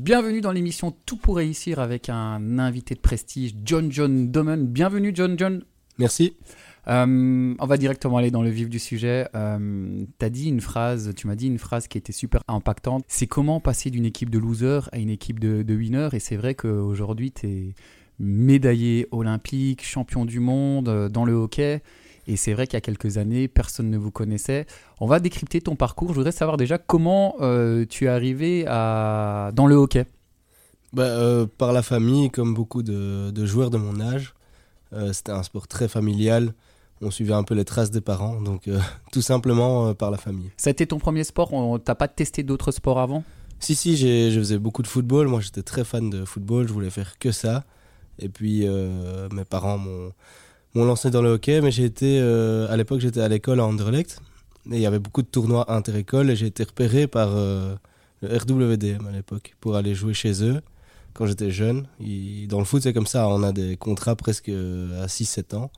Bienvenue 0.00 0.40
dans 0.40 0.52
l'émission 0.52 0.94
Tout 1.06 1.16
pour 1.16 1.38
réussir 1.38 1.80
avec 1.80 2.08
un 2.08 2.60
invité 2.60 2.94
de 2.94 3.00
prestige, 3.00 3.56
John 3.64 3.90
John 3.90 4.30
Doman. 4.30 4.64
Bienvenue 4.64 5.10
John 5.12 5.36
John. 5.36 5.64
Merci. 5.98 6.36
Euh, 6.86 7.52
on 7.58 7.66
va 7.66 7.76
directement 7.76 8.18
aller 8.18 8.30
dans 8.30 8.44
le 8.44 8.48
vif 8.48 8.68
du 8.68 8.78
sujet. 8.78 9.26
Euh, 9.34 10.04
as 10.20 10.30
dit 10.30 10.50
une 10.50 10.60
phrase, 10.60 11.12
tu 11.16 11.26
m'as 11.26 11.34
dit 11.34 11.48
une 11.48 11.58
phrase 11.58 11.88
qui 11.88 11.98
était 11.98 12.12
super 12.12 12.44
impactante. 12.46 13.02
C'est 13.08 13.26
comment 13.26 13.58
passer 13.58 13.90
d'une 13.90 14.04
équipe 14.04 14.30
de 14.30 14.38
losers 14.38 14.88
à 14.92 14.98
une 14.98 15.10
équipe 15.10 15.40
de, 15.40 15.64
de 15.64 15.74
winners? 15.74 16.10
Et 16.12 16.20
c'est 16.20 16.36
vrai 16.36 16.54
qu'aujourd'hui, 16.54 17.32
tu 17.32 17.48
es 17.48 17.74
médaillé 18.20 19.08
olympique, 19.10 19.82
champion 19.84 20.24
du 20.24 20.38
monde 20.38 20.88
euh, 20.88 21.08
dans 21.08 21.24
le 21.24 21.32
hockey. 21.32 21.82
Et 22.28 22.36
c'est 22.36 22.52
vrai 22.52 22.66
qu'il 22.66 22.74
y 22.74 22.76
a 22.76 22.82
quelques 22.82 23.16
années, 23.16 23.48
personne 23.48 23.88
ne 23.88 23.96
vous 23.96 24.10
connaissait. 24.10 24.66
On 25.00 25.06
va 25.06 25.18
décrypter 25.18 25.62
ton 25.62 25.76
parcours. 25.76 26.10
Je 26.10 26.14
voudrais 26.14 26.30
savoir 26.30 26.58
déjà 26.58 26.76
comment 26.76 27.36
euh, 27.40 27.86
tu 27.88 28.04
es 28.04 28.08
arrivé 28.08 28.66
à... 28.68 29.50
dans 29.54 29.66
le 29.66 29.74
hockey. 29.76 30.04
Bah, 30.92 31.04
euh, 31.04 31.46
par 31.46 31.72
la 31.72 31.80
famille, 31.80 32.30
comme 32.30 32.52
beaucoup 32.52 32.82
de, 32.82 33.30
de 33.30 33.46
joueurs 33.46 33.70
de 33.70 33.78
mon 33.78 33.98
âge. 33.98 34.34
Euh, 34.92 35.14
c'était 35.14 35.32
un 35.32 35.42
sport 35.42 35.68
très 35.68 35.88
familial. 35.88 36.52
On 37.00 37.10
suivait 37.10 37.32
un 37.32 37.44
peu 37.44 37.54
les 37.54 37.64
traces 37.64 37.90
des 37.90 38.02
parents, 38.02 38.42
donc 38.42 38.68
tout 39.12 39.22
simplement 39.22 39.94
par 39.94 40.10
la 40.10 40.18
famille. 40.18 40.50
Ça 40.58 40.68
a 40.68 40.72
été 40.72 40.86
ton 40.86 40.98
premier 40.98 41.24
sport? 41.24 41.50
T'as 41.82 41.94
pas 41.94 42.08
testé 42.08 42.42
d'autres 42.42 42.72
sports 42.72 43.00
avant? 43.00 43.24
Si, 43.58 43.74
si, 43.74 43.96
je 43.96 44.38
faisais 44.38 44.58
beaucoup 44.58 44.82
de 44.82 44.86
football. 44.86 45.28
Moi, 45.28 45.40
j'étais 45.40 45.62
très 45.62 45.82
fan 45.84 46.10
de 46.10 46.26
football. 46.26 46.68
Je 46.68 46.74
voulais 46.74 46.90
faire 46.90 47.18
que 47.18 47.32
ça. 47.32 47.64
Et 48.18 48.28
puis, 48.28 48.66
mes 49.32 49.44
parents 49.44 49.78
m'ont 49.78 50.12
m'ont 50.78 50.84
lancé 50.84 51.10
dans 51.10 51.22
le 51.22 51.30
hockey, 51.30 51.60
mais 51.60 51.70
j'ai 51.70 51.84
été, 51.84 52.20
à 52.20 52.76
l'époque, 52.76 53.00
j'étais 53.00 53.20
à 53.20 53.28
l'école 53.28 53.60
à 53.60 53.66
Anderlecht. 53.66 54.20
Et 54.70 54.76
il 54.76 54.80
y 54.80 54.86
avait 54.86 54.98
beaucoup 54.98 55.22
de 55.22 55.26
tournois 55.26 55.72
inter-écoles 55.72 56.30
et 56.30 56.36
j'ai 56.36 56.46
été 56.46 56.62
repéré 56.62 57.06
par 57.06 57.34
le 57.34 57.78
RWDM 58.22 59.06
à 59.06 59.12
l'époque 59.12 59.54
pour 59.60 59.76
aller 59.76 59.94
jouer 59.94 60.12
chez 60.14 60.44
eux 60.44 60.60
quand 61.14 61.26
j'étais 61.26 61.50
jeune. 61.50 61.86
dans 62.48 62.58
le 62.58 62.64
foot, 62.64 62.82
c'est 62.82 62.92
comme 62.92 63.06
ça, 63.06 63.28
on 63.28 63.42
a 63.42 63.52
des 63.52 63.76
contrats 63.76 64.14
presque 64.14 64.50
à 64.50 65.06
6-7 65.06 65.56
ans. 65.56 65.70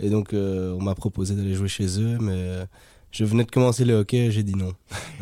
Et 0.00 0.10
donc, 0.10 0.30
on 0.32 0.82
m'a 0.82 0.94
proposé 0.94 1.34
d'aller 1.34 1.54
jouer 1.54 1.68
chez 1.68 2.00
eux, 2.00 2.18
mais 2.20 2.66
je 3.14 3.24
venais 3.24 3.44
de 3.44 3.50
commencer 3.50 3.84
le 3.84 3.94
hockey 3.94 4.32
j'ai 4.32 4.42
dit 4.42 4.56
non. 4.56 4.72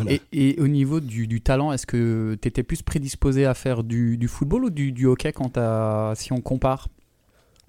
et, 0.33 0.57
au 0.59 0.67
niveau 0.67 0.99
du, 1.01 1.41
talent, 1.43 1.73
est-ce 1.73 1.87
que 1.87 2.39
tu 2.41 2.49
étais 2.49 2.63
plus 2.63 2.83
prédisposé 2.83 3.45
à 3.45 3.53
faire 3.53 3.85
du, 3.85 4.27
football 4.29 4.65
ou 4.65 4.71
du, 4.71 5.07
hockey 5.07 5.33
quand 5.33 5.59
si 6.15 6.33
on 6.33 6.41
compare? 6.41 6.89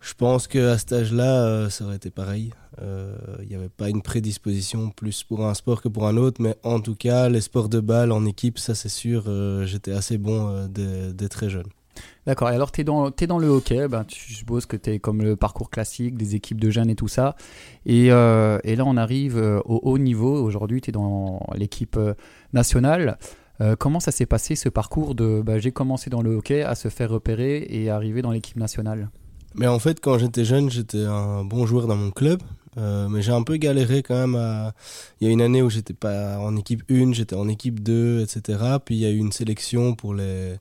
Je 0.04 0.14
pense 0.16 0.48
qu'à 0.48 0.78
cet 0.78 0.92
âge-là, 0.92 1.46
euh, 1.46 1.70
ça 1.70 1.86
aurait 1.86 1.96
été 1.96 2.12
pareil. 2.12 2.52
Il 2.78 2.84
euh, 2.84 3.16
n'y 3.48 3.56
avait 3.56 3.70
pas 3.70 3.88
une 3.88 4.02
prédisposition 4.02 4.90
plus 4.90 5.24
pour 5.24 5.46
un 5.46 5.54
sport 5.54 5.82
que 5.82 5.88
pour 5.88 6.08
un 6.08 6.18
autre, 6.18 6.42
mais 6.42 6.58
en 6.64 6.82
tout 6.82 6.96
cas, 6.96 7.30
les 7.30 7.40
sports 7.40 7.70
de 7.70 7.80
balle 7.80 8.12
en 8.12 8.26
équipe, 8.26 8.60
ça 8.60 8.76
c'est 8.76 8.90
sûr, 8.90 9.26
euh, 9.28 9.66
j'étais 9.66 9.94
assez 9.94 10.18
bon 10.18 10.68
dès, 10.68 11.30
très 11.30 11.50
jeune. 11.50 11.68
D'accord, 12.26 12.50
et 12.50 12.56
alors 12.56 12.72
tu 12.72 12.82
es 12.82 12.84
dans, 12.84 13.12
le 13.40 13.48
hockey, 13.48 13.88
ben, 13.88 14.06
je 14.10 14.34
suppose 14.34 14.66
que 14.66 14.76
tu 14.76 14.90
es 14.90 15.00
comme 15.00 15.22
le 15.22 15.38
parcours 15.38 15.70
classique 15.70 16.18
des 16.18 16.36
équipes 16.36 16.60
de 16.60 16.70
jeunes 16.70 16.90
et 16.90 16.96
tout 16.96 17.08
ça. 17.08 17.36
Et, 17.86 18.08
là, 18.08 18.60
on 18.86 18.98
arrive 18.98 19.38
au 19.38 19.80
haut 19.84 19.98
niveau. 19.98 20.36
Aujourd'hui, 20.44 20.82
tu 20.82 20.90
es 20.90 20.92
dans 20.94 21.40
l'équipe 21.56 21.98
nationale. 22.52 23.20
comment 23.80 24.02
ça 24.02 24.12
s'est 24.12 24.26
passé 24.26 24.56
ce 24.56 24.68
parcours 24.68 25.16
de 25.16 25.42
ben, 25.46 25.60
j'ai 25.60 25.72
commencé 25.72 26.10
dans 26.10 26.24
le 26.24 26.36
hockey 26.36 26.64
à 26.64 26.76
se 26.76 26.90
faire 26.90 27.12
repérer 27.12 27.68
et 27.70 27.90
arriver 27.90 28.22
dans 28.22 28.32
l'équipe 28.32 28.58
nationale? 28.58 29.10
Mais 29.56 29.68
en 29.68 29.80
fait, 29.80 30.00
quand 30.00 30.18
j'étais 30.18 30.46
jeune, 30.46 30.70
j'étais 30.70 31.06
un 31.06 31.44
bon 31.44 31.66
joueur 31.66 31.88
dans 31.88 31.96
mon 31.96 32.12
club. 32.12 32.42
Euh, 32.78 33.08
mais 33.08 33.22
j'ai 33.22 33.32
un 33.32 33.44
peu 33.44 33.58
galéré 33.58 34.04
quand 34.04 34.28
même. 34.28 34.72
Il 35.20 35.28
y 35.28 35.30
a 35.30 35.34
une 35.34 35.42
année 35.42 35.62
où 35.62 35.70
j'étais 35.70 35.94
pas 35.94 36.40
en 36.40 36.56
équipe 36.56 36.84
1, 36.90 37.14
j'étais 37.14 37.36
en 37.36 37.48
équipe 37.48 37.82
2, 37.82 38.22
etc. 38.22 38.60
Puis 38.84 38.96
il 38.96 39.02
y 39.02 39.06
a 39.06 39.10
eu 39.10 39.18
une 39.18 39.32
sélection 39.32 39.96
pour 39.96 40.14
les, 40.14 40.56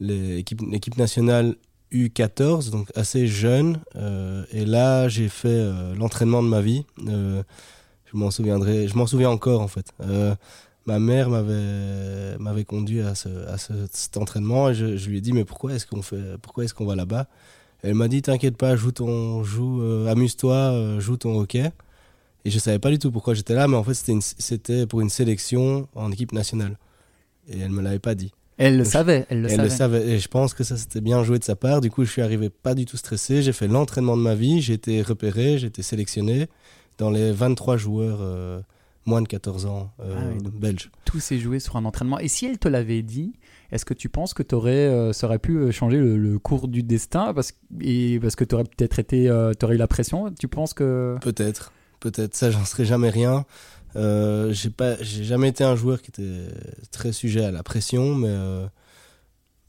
l'équipe 0.00 0.96
nationale 0.96 1.56
U14, 1.92 2.70
donc 2.70 2.90
assez 2.94 3.26
jeune. 3.26 3.80
Euh, 3.96 4.44
et 4.52 4.64
là, 4.64 5.08
j'ai 5.08 5.28
fait 5.28 5.48
euh, 5.48 5.94
l'entraînement 5.94 6.42
de 6.42 6.48
ma 6.48 6.60
vie. 6.60 6.84
je 6.98 7.42
m'en 8.16 8.30
souviendrai, 8.30 8.88
je 8.88 8.96
m'en 8.96 9.06
souviens 9.06 9.30
encore 9.30 9.60
en 9.60 9.68
fait. 9.68 9.92
ma 10.86 10.98
mère 10.98 11.28
m'avait 11.30 12.64
conduit 12.64 13.00
à, 13.00 13.14
ce, 13.14 13.28
à 13.48 13.56
cet 13.58 14.16
entraînement 14.16 14.70
et 14.70 14.74
je, 14.74 14.96
je, 14.96 15.08
lui 15.08 15.18
ai 15.18 15.20
dit 15.20 15.32
mais 15.32 15.44
pourquoi 15.44 15.74
est-ce 15.74 15.86
qu'on 15.86 16.00
pourquoi 16.40 16.64
est-ce 16.64 16.74
qu'on 16.74 16.86
va 16.86 16.94
là-bas? 16.94 17.26
Elle 17.82 17.94
m'a 17.94 18.08
dit 18.08 18.22
T'inquiète 18.22 18.56
pas, 18.56 18.76
joue 18.76 18.92
ton, 18.92 19.42
joue, 19.42 19.82
euh, 19.82 20.06
amuse-toi, 20.08 20.54
euh, 20.54 21.00
joue 21.00 21.16
ton 21.16 21.38
hockey. 21.38 21.70
Et 22.44 22.50
je 22.50 22.58
savais 22.58 22.78
pas 22.78 22.90
du 22.90 22.98
tout 22.98 23.12
pourquoi 23.12 23.34
j'étais 23.34 23.54
là, 23.54 23.68
mais 23.68 23.76
en 23.76 23.84
fait, 23.84 23.94
c'était 24.20 24.86
pour 24.86 25.00
une 25.00 25.10
sélection 25.10 25.88
en 25.94 26.10
équipe 26.10 26.32
nationale. 26.32 26.76
Et 27.48 27.58
elle 27.58 27.70
me 27.70 27.82
l'avait 27.82 28.00
pas 28.00 28.14
dit. 28.14 28.32
Elle 28.58 28.76
le 28.78 28.84
savait, 28.84 29.26
elle 29.28 29.42
le 29.42 29.48
elle 29.48 29.56
savait. 29.56 29.68
le 29.68 29.74
savait. 29.74 30.08
Et 30.08 30.18
je 30.18 30.28
pense 30.28 30.54
que 30.54 30.62
ça 30.62 30.76
c'était 30.76 31.00
bien 31.00 31.24
joué 31.24 31.38
de 31.38 31.44
sa 31.44 31.56
part. 31.56 31.80
Du 31.80 31.90
coup, 31.90 32.04
je 32.04 32.10
suis 32.10 32.22
arrivé 32.22 32.50
pas 32.50 32.74
du 32.74 32.84
tout 32.84 32.96
stressé. 32.96 33.42
J'ai 33.42 33.52
fait 33.52 33.68
l'entraînement 33.68 34.16
de 34.16 34.22
ma 34.22 34.34
vie. 34.34 34.60
J'ai 34.60 34.74
été 34.74 35.02
repéré, 35.02 35.58
j'ai 35.58 35.68
été 35.68 35.82
sélectionné 35.82 36.48
dans 36.98 37.10
les 37.10 37.32
23 37.32 37.76
joueurs 37.76 38.18
euh, 38.20 38.60
moins 39.06 39.22
de 39.22 39.28
14 39.28 39.66
ans 39.66 39.90
euh, 40.00 40.14
ah 40.16 40.48
belges. 40.52 40.90
Tout 41.04 41.20
s'est 41.20 41.38
joué 41.38 41.60
sur 41.60 41.76
un 41.76 41.84
entraînement. 41.84 42.18
Et 42.18 42.28
si 42.28 42.46
elle 42.46 42.58
te 42.58 42.68
l'avait 42.68 43.02
dit, 43.02 43.32
est-ce 43.72 43.86
que 43.86 43.94
tu 43.94 44.10
penses 44.10 44.34
que 44.34 44.42
aurais, 44.54 44.70
euh, 44.70 45.14
ça 45.14 45.26
aurait 45.26 45.38
pu 45.38 45.56
euh, 45.56 45.70
changer 45.72 45.96
le, 45.96 46.38
cours 46.38 46.68
du 46.68 46.82
destin 46.82 47.32
parce, 47.32 47.54
et, 47.80 48.20
parce 48.20 48.36
que 48.36 48.44
tu 48.44 48.54
aurais 48.54 48.64
peut-être 48.64 48.98
été, 48.98 49.30
euh, 49.30 49.52
eu 49.70 49.76
la 49.76 49.86
pression? 49.86 50.30
Tu 50.38 50.46
penses 50.46 50.74
que. 50.74 51.16
Peut-être, 51.22 51.72
peut-être. 51.98 52.34
Ça, 52.34 52.50
j'en 52.50 52.66
serais 52.66 52.84
jamais 52.84 53.08
rien. 53.08 53.46
Euh, 53.96 54.52
j'ai 54.52 55.24
jamais 55.24 55.48
été 55.48 55.64
un 55.64 55.74
joueur 55.74 56.02
qui 56.02 56.10
était 56.10 56.48
très 56.90 57.12
sujet 57.12 57.44
à 57.44 57.50
la 57.50 57.62
pression, 57.62 58.14
mais, 58.14 58.36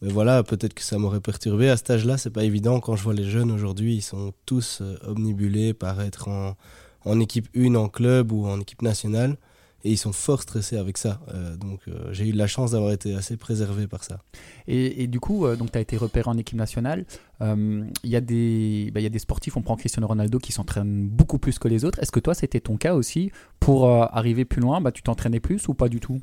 mais 0.01 0.11
voilà, 0.11 0.43
peut-être 0.43 0.73
que 0.73 0.83
ça 0.83 0.97
m'aurait 0.97 1.21
perturbé. 1.21 1.69
À 1.69 1.77
cet 1.77 1.91
âge-là, 1.91 2.17
c'est 2.17 2.29
pas 2.29 2.43
évident. 2.43 2.81
Quand 2.81 2.97
je 2.97 3.03
vois 3.03 3.13
les 3.13 3.29
jeunes 3.29 3.51
aujourd'hui, 3.51 3.95
ils 3.95 4.01
sont 4.01 4.33
tous 4.45 4.81
omnibulés 5.07 5.73
par 5.73 6.01
être 6.01 6.27
en, 6.27 6.57
en 7.05 7.19
équipe 7.21 7.47
1 7.55 7.75
en 7.75 7.87
club 7.87 8.33
ou 8.33 8.47
en 8.47 8.59
équipe 8.59 8.81
nationale 8.81 9.37
et 9.83 9.91
ils 9.91 9.97
sont 9.97 10.13
fort 10.13 10.41
stressés 10.41 10.77
avec 10.77 10.97
ça. 10.97 11.19
Euh, 11.33 11.55
donc 11.57 11.81
euh, 11.87 12.11
j'ai 12.11 12.27
eu 12.27 12.31
la 12.31 12.47
chance 12.47 12.71
d'avoir 12.71 12.91
été 12.91 13.15
assez 13.15 13.37
préservé 13.37 13.87
par 13.87 14.03
ça. 14.03 14.19
Et, 14.67 15.07
du 15.07 15.19
coup, 15.19 15.45
euh, 15.45 15.55
donc 15.55 15.71
tu 15.71 15.77
as 15.77 15.81
été 15.81 15.97
repéré 15.97 16.29
en 16.29 16.37
équipe 16.37 16.57
nationale. 16.57 17.05
Il 17.41 17.91
y, 18.05 18.15
a 18.15 18.21
des, 18.21 18.89
bah, 18.93 19.01
y 19.01 19.05
a 19.05 19.09
des 19.09 19.19
sportifs, 19.19 19.57
on 19.57 19.61
prend 19.61 19.75
Cristiano 19.75 20.07
Ronaldo, 20.07 20.39
qui 20.39 20.53
s'entraînent 20.53 21.09
beaucoup 21.09 21.39
plus 21.39 21.59
que 21.59 21.67
les 21.67 21.83
autres. 21.83 21.99
Est-ce 21.99 22.11
que 22.13 22.21
toi, 22.21 22.33
c'était 22.33 22.61
ton 22.61 22.77
cas 22.77 22.95
aussi 22.95 23.33
Pour 23.59 23.91
arriver 23.91 24.45
plus 24.45 24.61
loin, 24.61 24.79
bah, 24.79 24.93
tu 24.93 25.03
t'entraînais 25.03 25.41
plus 25.41 25.67
ou 25.67 25.73
pas 25.73 25.89
du 25.89 25.99
tout? 25.99 26.21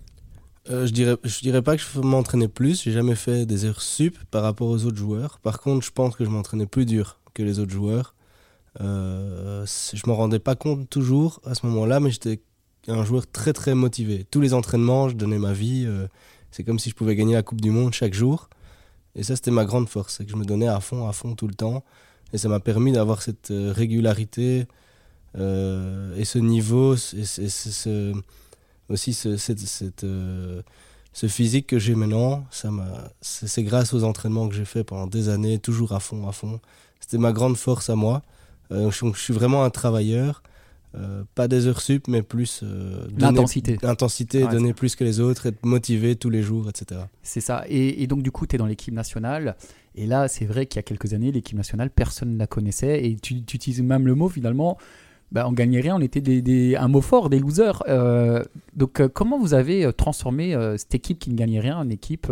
Je 0.66 0.90
dirais, 0.90 1.16
je 1.24 1.40
dirais 1.40 1.60
pas 1.60 1.76
que 1.76 1.82
je 1.82 2.00
m'entraînais 2.00 2.48
plus, 2.48 2.82
j'ai 2.84 2.92
jamais 2.92 3.16
fait 3.16 3.44
des 3.44 3.66
heures 3.66 3.82
sup 3.82 4.16
par 4.30 4.42
rapport 4.42 4.68
aux 4.68 4.86
autres 4.86 4.96
joueurs. 4.96 5.40
Par 5.40 5.60
contre, 5.60 5.84
je 5.84 5.90
pense 5.90 6.16
que 6.16 6.24
je 6.24 6.30
m'entraînais 6.30 6.64
plus 6.64 6.86
dur 6.86 7.20
que 7.34 7.42
les 7.42 7.58
autres 7.58 7.72
joueurs. 7.72 8.14
Euh, 8.80 9.66
je 9.66 10.02
m'en 10.06 10.14
rendais 10.14 10.38
pas 10.38 10.54
compte 10.54 10.88
toujours 10.88 11.40
à 11.44 11.54
ce 11.54 11.66
moment-là, 11.66 12.00
mais 12.00 12.10
j'étais 12.10 12.40
un 12.88 13.04
joueur 13.04 13.30
très 13.30 13.52
très 13.52 13.74
motivé. 13.74 14.26
Tous 14.30 14.40
les 14.40 14.54
entraînements, 14.54 15.08
je 15.08 15.14
donnais 15.14 15.38
ma 15.38 15.52
vie. 15.52 15.84
Euh, 15.86 16.06
c'est 16.50 16.64
comme 16.64 16.78
si 16.78 16.90
je 16.90 16.94
pouvais 16.94 17.14
gagner 17.14 17.34
la 17.34 17.42
Coupe 17.42 17.60
du 17.60 17.70
Monde 17.70 17.92
chaque 17.92 18.14
jour. 18.14 18.48
Et 19.14 19.22
ça, 19.22 19.36
c'était 19.36 19.50
ma 19.50 19.64
grande 19.64 19.88
force, 19.88 20.18
que 20.18 20.28
je 20.28 20.36
me 20.36 20.44
donnais 20.44 20.68
à 20.68 20.80
fond, 20.80 21.08
à 21.08 21.12
fond 21.12 21.34
tout 21.34 21.48
le 21.48 21.54
temps. 21.54 21.84
Et 22.32 22.38
ça 22.38 22.48
m'a 22.48 22.60
permis 22.60 22.92
d'avoir 22.92 23.22
cette 23.22 23.50
euh, 23.50 23.72
régularité 23.72 24.66
euh, 25.36 26.16
et 26.16 26.24
ce 26.24 26.38
niveau, 26.38 26.94
et, 26.94 27.24
aussi 28.88 29.14
ce, 29.14 30.62
physique 31.28 31.66
que 31.66 31.78
j'ai 31.78 31.94
maintenant. 31.94 32.46
C'est 33.20 33.62
grâce 33.64 33.92
aux 33.92 34.04
entraînements 34.04 34.48
que 34.48 34.54
j'ai 34.54 34.64
fait 34.64 34.84
pendant 34.84 35.06
des 35.06 35.28
années, 35.28 35.58
toujours 35.58 35.92
à 35.92 36.00
fond, 36.00 36.28
à 36.28 36.32
fond. 36.32 36.60
C'était 37.00 37.18
ma 37.18 37.32
grande 37.32 37.56
force 37.56 37.90
à 37.90 37.96
moi. 37.96 38.22
je 38.70 39.12
suis 39.14 39.34
vraiment 39.34 39.64
un 39.64 39.70
travailleur. 39.70 40.42
Euh, 40.96 41.22
pas 41.36 41.46
des 41.46 41.68
heures 41.68 41.80
sup, 41.80 42.08
mais 42.08 42.22
plus 42.22 42.62
euh, 42.64 43.06
l'intensité. 43.16 43.78
Intensité, 43.82 44.46
donner 44.48 44.74
plus 44.74 44.96
que 44.96 45.04
les 45.04 45.20
autres, 45.20 45.46
être 45.46 45.64
motivé 45.64 46.16
tous 46.16 46.30
les 46.30 46.42
jours, 46.42 46.68
etc. 46.68 47.02
C'est 47.22 47.40
ça. 47.40 47.64
Et, 47.68 48.06
donc, 48.08 48.22
du 48.22 48.32
coup, 48.32 48.46
tu 48.46 48.56
es 48.56 48.58
dans 48.58 48.66
l'équipe 48.66 48.92
nationale. 48.92 49.56
Et 49.94 50.06
là, 50.06 50.26
c'est 50.26 50.46
vrai 50.46 50.66
qu'il 50.66 50.78
y 50.78 50.80
a 50.80 50.82
quelques 50.82 51.14
années, 51.14 51.30
l'équipe 51.30 51.56
nationale, 51.56 51.90
personne 51.90 52.32
ne 52.34 52.38
la 52.38 52.48
connaissait. 52.48 53.04
Et 53.04 53.16
tu, 53.16 53.44
tu 53.44 53.56
utilises 53.56 53.82
même 53.82 54.06
le 54.06 54.16
mot, 54.16 54.28
finalement, 54.28 54.78
bah, 55.32 55.46
on 55.46 55.52
gagnait 55.52 55.80
rien, 55.80 55.96
on 55.96 56.00
était 56.00 56.20
des, 56.20 56.74
un 56.74 56.88
mot 56.88 57.00
fort, 57.00 57.30
des 57.30 57.38
losers. 57.38 57.82
Euh, 57.88 58.42
donc 58.74 59.00
euh, 59.00 59.08
comment 59.08 59.38
vous 59.38 59.54
avez 59.54 59.84
euh, 59.84 59.92
transformé 59.92 60.56
cette 60.76 60.94
équipe 60.94 61.18
qui 61.20 61.30
ne 61.30 61.36
gagnait 61.36 61.60
rien 61.60 61.78
en 61.78 61.88
équipe 61.88 62.26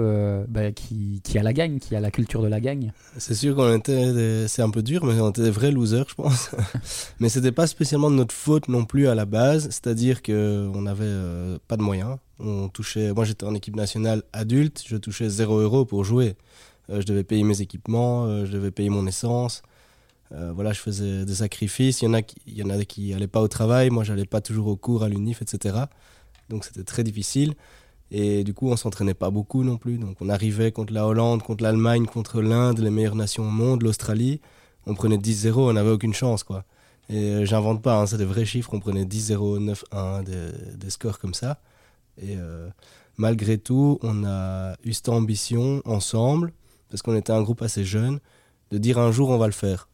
bah, 0.49 0.73
qui, 0.73 1.21
qui, 1.23 1.39
a 1.39 1.43
la 1.43 1.53
gagne, 1.53 1.79
qui 1.79 1.95
a 1.95 2.01
la 2.01 2.11
culture 2.11 2.43
de 2.43 2.49
la 2.49 2.61
gagne? 2.61 2.93
C'est 3.17 3.35
sûr 3.35 3.55
qu'on 3.55 3.73
était, 3.77 4.49
c'est 4.49 4.63
un 4.63 4.71
peu 4.71 4.83
dur, 4.83 5.05
mais 5.05 5.21
on 5.21 5.31
était 5.31 5.43
des 5.43 5.51
vrais 5.51 5.71
losers, 5.71 6.09
je 6.09 6.15
pense. 6.15 6.51
mais 7.21 7.29
c'était 7.29 7.53
pas 7.53 7.67
spécialement 7.67 8.11
de 8.11 8.17
notre 8.17 8.35
faute 8.35 8.69
non 8.69 8.85
plus 8.85 9.07
à 9.07 9.15
la 9.15 9.27
base, 9.27 9.65
c'est-à-dire 9.65 10.23
qu'on 10.23 10.83
n'avait 10.83 11.59
pas 11.69 11.77
de 11.77 11.83
moyens. 11.83 12.17
On 12.41 12.69
touchait, 12.69 13.13
moi 13.13 13.25
j'étais 13.25 13.45
en 13.45 13.55
équipe 13.55 13.77
nationale 13.77 14.23
adulte, 14.33 14.83
je 14.87 14.97
touchais 14.97 15.29
0 15.29 15.59
euros 15.61 15.85
pour 15.85 16.05
jouer. 16.05 16.37
je 16.89 17.05
devais 17.05 17.25
payer 17.25 17.45
mes 17.45 17.61
équipements, 17.61 18.45
je 18.45 18.51
devais 18.51 18.71
payer 18.71 18.91
mon 18.91 19.07
essence. 19.07 19.63
Euh, 20.33 20.53
voilà, 20.53 20.73
je 20.73 20.81
faisais 20.81 21.25
des 21.25 21.35
sacrifices. 21.37 22.03
Il 22.03 22.07
y 22.07 22.09
en 22.09 22.15
a 22.15 22.23
qui, 22.23 22.37
il 22.47 22.57
y 22.57 22.63
en 22.63 22.71
a 22.71 22.85
qui 22.85 23.15
pas 23.29 23.41
au 23.41 23.49
travail. 23.49 23.91
Moi, 23.91 24.05
j'allais 24.05 24.27
pas 24.27 24.41
toujours 24.41 24.67
au 24.69 24.77
cours, 24.77 25.03
à 25.03 25.09
l'unif, 25.09 25.43
etc. 25.43 25.77
Donc, 26.49 26.65
c'était 26.65 26.85
très 26.85 27.03
difficile. 27.03 27.55
Et 28.11 28.45
du 28.45 28.55
coup, 28.55 28.71
on 28.71 28.77
s'entraînait 28.77 29.15
pas 29.15 29.31
beaucoup 29.31 29.65
non 29.65 29.77
plus. 29.77 29.99
Donc, 29.99 30.17
on 30.21 30.29
arrivait 30.29 30.73
contre 30.73 30.93
la 30.93 31.07
Hollande, 31.07 31.43
contre 31.43 31.63
l'Allemagne, 31.63 32.07
contre 32.07 32.41
l'Inde, 32.41 32.79
les 32.79 32.91
meilleures 32.91 33.17
nations 33.17 33.45
au 33.45 33.51
monde, 33.51 33.83
l'Australie. 33.83 34.41
On 34.87 34.95
prenait 34.95 35.19
10-0, 35.19 35.53
on 35.57 35.73
n'avait 35.75 35.91
aucune 35.91 36.15
chance, 36.15 36.43
quoi. 36.43 36.65
Et 37.11 37.17
euh, 37.17 37.45
j'invente 37.45 37.83
pas, 37.83 38.01
hein, 38.01 38.07
c'est 38.07 38.19
des 38.19 38.25
vrais 38.25 38.45
chiffres. 38.45 38.71
On 38.73 38.81
prenait 38.81 39.05
10-0, 39.05 39.75
9-1, 39.93 40.25
des, 40.77 40.91
scores 40.91 41.19
comme 41.19 41.35
ça. 41.35 41.61
Et 42.19 42.37
euh, 42.37 42.69
malgré 43.17 43.59
tout, 43.59 43.99
on 44.03 44.25
a 44.25 44.77
eu 44.85 44.93
cette 44.93 45.09
ambition 45.09 45.83
ensemble, 45.85 46.53
parce 46.91 47.03
qu'on 47.03 47.17
était 47.17 47.33
un 47.33 47.43
groupe 47.43 47.63
assez 47.63 47.85
jeune, 47.85 48.21
de 48.71 48.79
dire 48.79 48.99
un 48.99 49.13
jour 49.13 49.31
on 49.31 49.39
va 49.39 49.47
le 49.47 49.53
faire. 49.53 49.88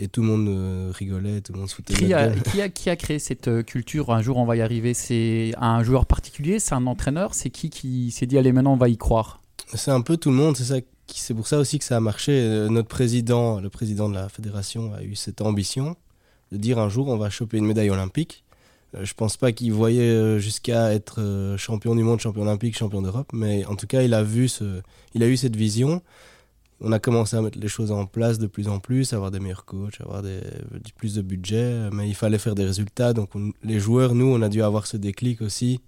Et 0.00 0.06
tout 0.06 0.22
le 0.22 0.28
monde 0.28 0.48
euh, 0.48 0.92
rigolait, 0.94 1.40
tout 1.40 1.52
le 1.52 1.58
monde 1.58 1.68
se 1.68 1.74
foutait 1.74 1.92
qui 1.92 2.14
a, 2.14 2.30
qui, 2.30 2.62
a, 2.62 2.68
qui 2.68 2.88
a 2.88 2.94
créé 2.94 3.18
cette 3.18 3.48
euh, 3.48 3.64
culture 3.64 4.12
Un 4.12 4.22
jour 4.22 4.36
on 4.36 4.44
va 4.44 4.54
y 4.54 4.60
arriver 4.62 4.94
C'est 4.94 5.52
un 5.58 5.82
joueur 5.82 6.06
particulier 6.06 6.60
C'est 6.60 6.76
un 6.76 6.86
entraîneur 6.86 7.34
C'est 7.34 7.50
qui 7.50 7.68
qui 7.68 8.12
s'est 8.12 8.26
dit 8.26 8.38
allez 8.38 8.52
maintenant 8.52 8.74
on 8.74 8.76
va 8.76 8.88
y 8.88 8.96
croire? 8.96 9.42
C'est 9.74 9.90
un 9.90 10.00
peu 10.00 10.16
tout 10.16 10.30
le 10.30 10.36
monde. 10.36 10.56
C'est 10.56 10.64
ça 10.64 10.76
c'est 11.10 11.32
pour 11.32 11.48
ça 11.48 11.58
aussi 11.58 11.78
que 11.78 11.86
ça 11.86 11.96
a 11.96 12.00
marché. 12.00 12.32
Euh, 12.32 12.68
notre 12.68 12.88
président, 12.88 13.60
le 13.60 13.70
président 13.70 14.10
de 14.10 14.14
la 14.14 14.28
fédération, 14.28 14.92
a 14.92 15.02
eu 15.02 15.16
cette 15.16 15.40
ambition 15.40 15.96
de 16.52 16.58
dire 16.58 16.78
un 16.78 16.90
jour 16.90 17.08
on 17.08 17.16
va 17.16 17.30
choper 17.30 17.56
une 17.56 17.66
médaille 17.66 17.90
olympique. 17.90 18.44
Je 18.98 19.12
pense 19.14 19.36
pas 19.36 19.52
qu'il 19.52 19.72
voyait 19.72 20.38
jusqu'à 20.38 20.94
être 20.94 21.56
champion 21.58 21.94
du 21.94 22.02
monde, 22.02 22.20
champion 22.20 22.42
olympique, 22.42 22.76
champion 22.76 23.02
d'Europe, 23.02 23.28
mais 23.34 23.64
en 23.66 23.74
tout 23.74 23.86
cas 23.86 24.02
il 24.02 24.14
a 24.14 24.22
vu 24.22 24.48
ce, 24.48 24.80
il 25.14 25.22
a 25.22 25.28
eu 25.28 25.36
cette 25.36 25.56
vision 25.56 26.02
on 26.80 26.92
a 26.92 26.98
commencé 26.98 27.36
à 27.36 27.42
mettre 27.42 27.58
les 27.58 27.68
choses 27.68 27.90
en 27.90 28.06
place 28.06 28.38
de 28.38 28.46
plus 28.46 28.68
en 28.68 28.78
plus, 28.78 29.12
avoir 29.12 29.30
des 29.30 29.40
meilleurs 29.40 29.64
coachs, 29.64 30.00
avoir 30.00 30.22
plus 30.96 31.14
de 31.14 31.22
budget, 31.22 31.90
mais 31.92 32.08
il 32.08 32.14
fallait 32.14 32.38
faire 32.38 32.54
des 32.54 32.64
résultats. 32.64 33.12
Donc 33.12 33.30
les 33.64 33.80
joueurs, 33.80 34.14
nous, 34.14 34.26
on 34.26 34.42
a 34.42 34.48
dû 34.48 34.62
avoir 34.62 34.86
ce 34.86 34.96
déclic 34.96 35.40
aussi 35.40 35.80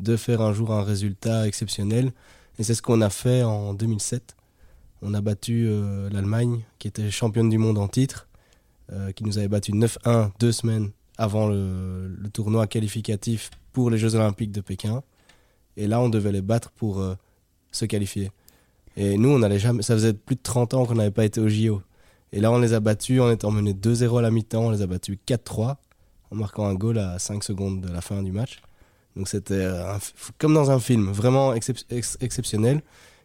de 0.00 0.16
faire 0.16 0.40
un 0.40 0.52
jour 0.52 0.72
un 0.72 0.82
résultat 0.82 1.46
exceptionnel. 1.46 2.12
Et 2.58 2.62
c'est 2.62 2.74
ce 2.74 2.82
qu'on 2.82 3.00
a 3.00 3.10
fait 3.10 3.42
en 3.42 3.74
2007. 3.74 4.36
On 5.02 5.14
a 5.14 5.20
battu 5.20 5.66
euh, 5.66 6.08
l'Allemagne, 6.10 6.60
qui 6.78 6.88
était 6.88 7.10
championne 7.10 7.50
du 7.50 7.58
monde 7.58 7.78
en 7.78 7.88
titre, 7.88 8.28
euh, 8.92 9.12
qui 9.12 9.24
nous 9.24 9.38
avait 9.38 9.48
battu 9.48 9.72
9-1 9.72 10.30
deux 10.38 10.52
semaines 10.52 10.90
avant 11.18 11.48
le, 11.48 12.16
tournoi 12.32 12.66
qualificatif 12.66 13.50
pour 13.72 13.90
les 13.90 13.98
Jeux 13.98 14.14
Olympiques 14.14 14.52
de 14.52 14.60
Pékin. 14.60 15.02
Et 15.76 15.86
là, 15.86 16.00
on 16.00 16.08
devait 16.08 16.32
les 16.32 16.42
battre 16.42 16.70
pour 16.70 17.00
euh, 17.00 17.14
se 17.70 17.84
qualifier. 17.84 18.30
Et 18.96 19.18
nous, 19.18 19.30
on 19.30 19.58
jamais. 19.58 19.82
Ça 19.82 19.94
faisait 19.94 20.14
plus 20.14 20.36
de 20.36 20.42
30 20.42 20.74
ans 20.74 20.86
qu'on 20.86 20.94
n'avait 20.94 21.10
pas 21.10 21.24
été 21.24 21.40
au 21.40 21.48
JO. 21.48 21.82
Et 22.32 22.40
là, 22.40 22.50
on 22.52 22.58
les 22.58 22.72
a 22.72 22.80
battus. 22.80 23.20
On 23.20 23.30
était 23.30 23.44
emmenés 23.44 23.72
2-0 23.74 24.18
à 24.18 24.22
la 24.22 24.30
mi-temps. 24.30 24.66
On 24.66 24.70
les 24.70 24.82
a 24.82 24.86
battus 24.86 25.18
4-3 25.26 25.76
en 26.30 26.36
marquant 26.36 26.66
un 26.66 26.74
goal 26.74 26.98
à 26.98 27.18
5 27.18 27.42
secondes 27.44 27.80
de 27.80 27.92
la 27.92 28.00
fin 28.00 28.22
du 28.22 28.32
match. 28.32 28.60
Donc 29.16 29.28
c'était 29.28 29.68
comme 30.38 30.54
dans 30.54 30.70
un 30.72 30.80
film, 30.80 31.10
vraiment 31.12 31.54
exceptionnel. 31.54 32.82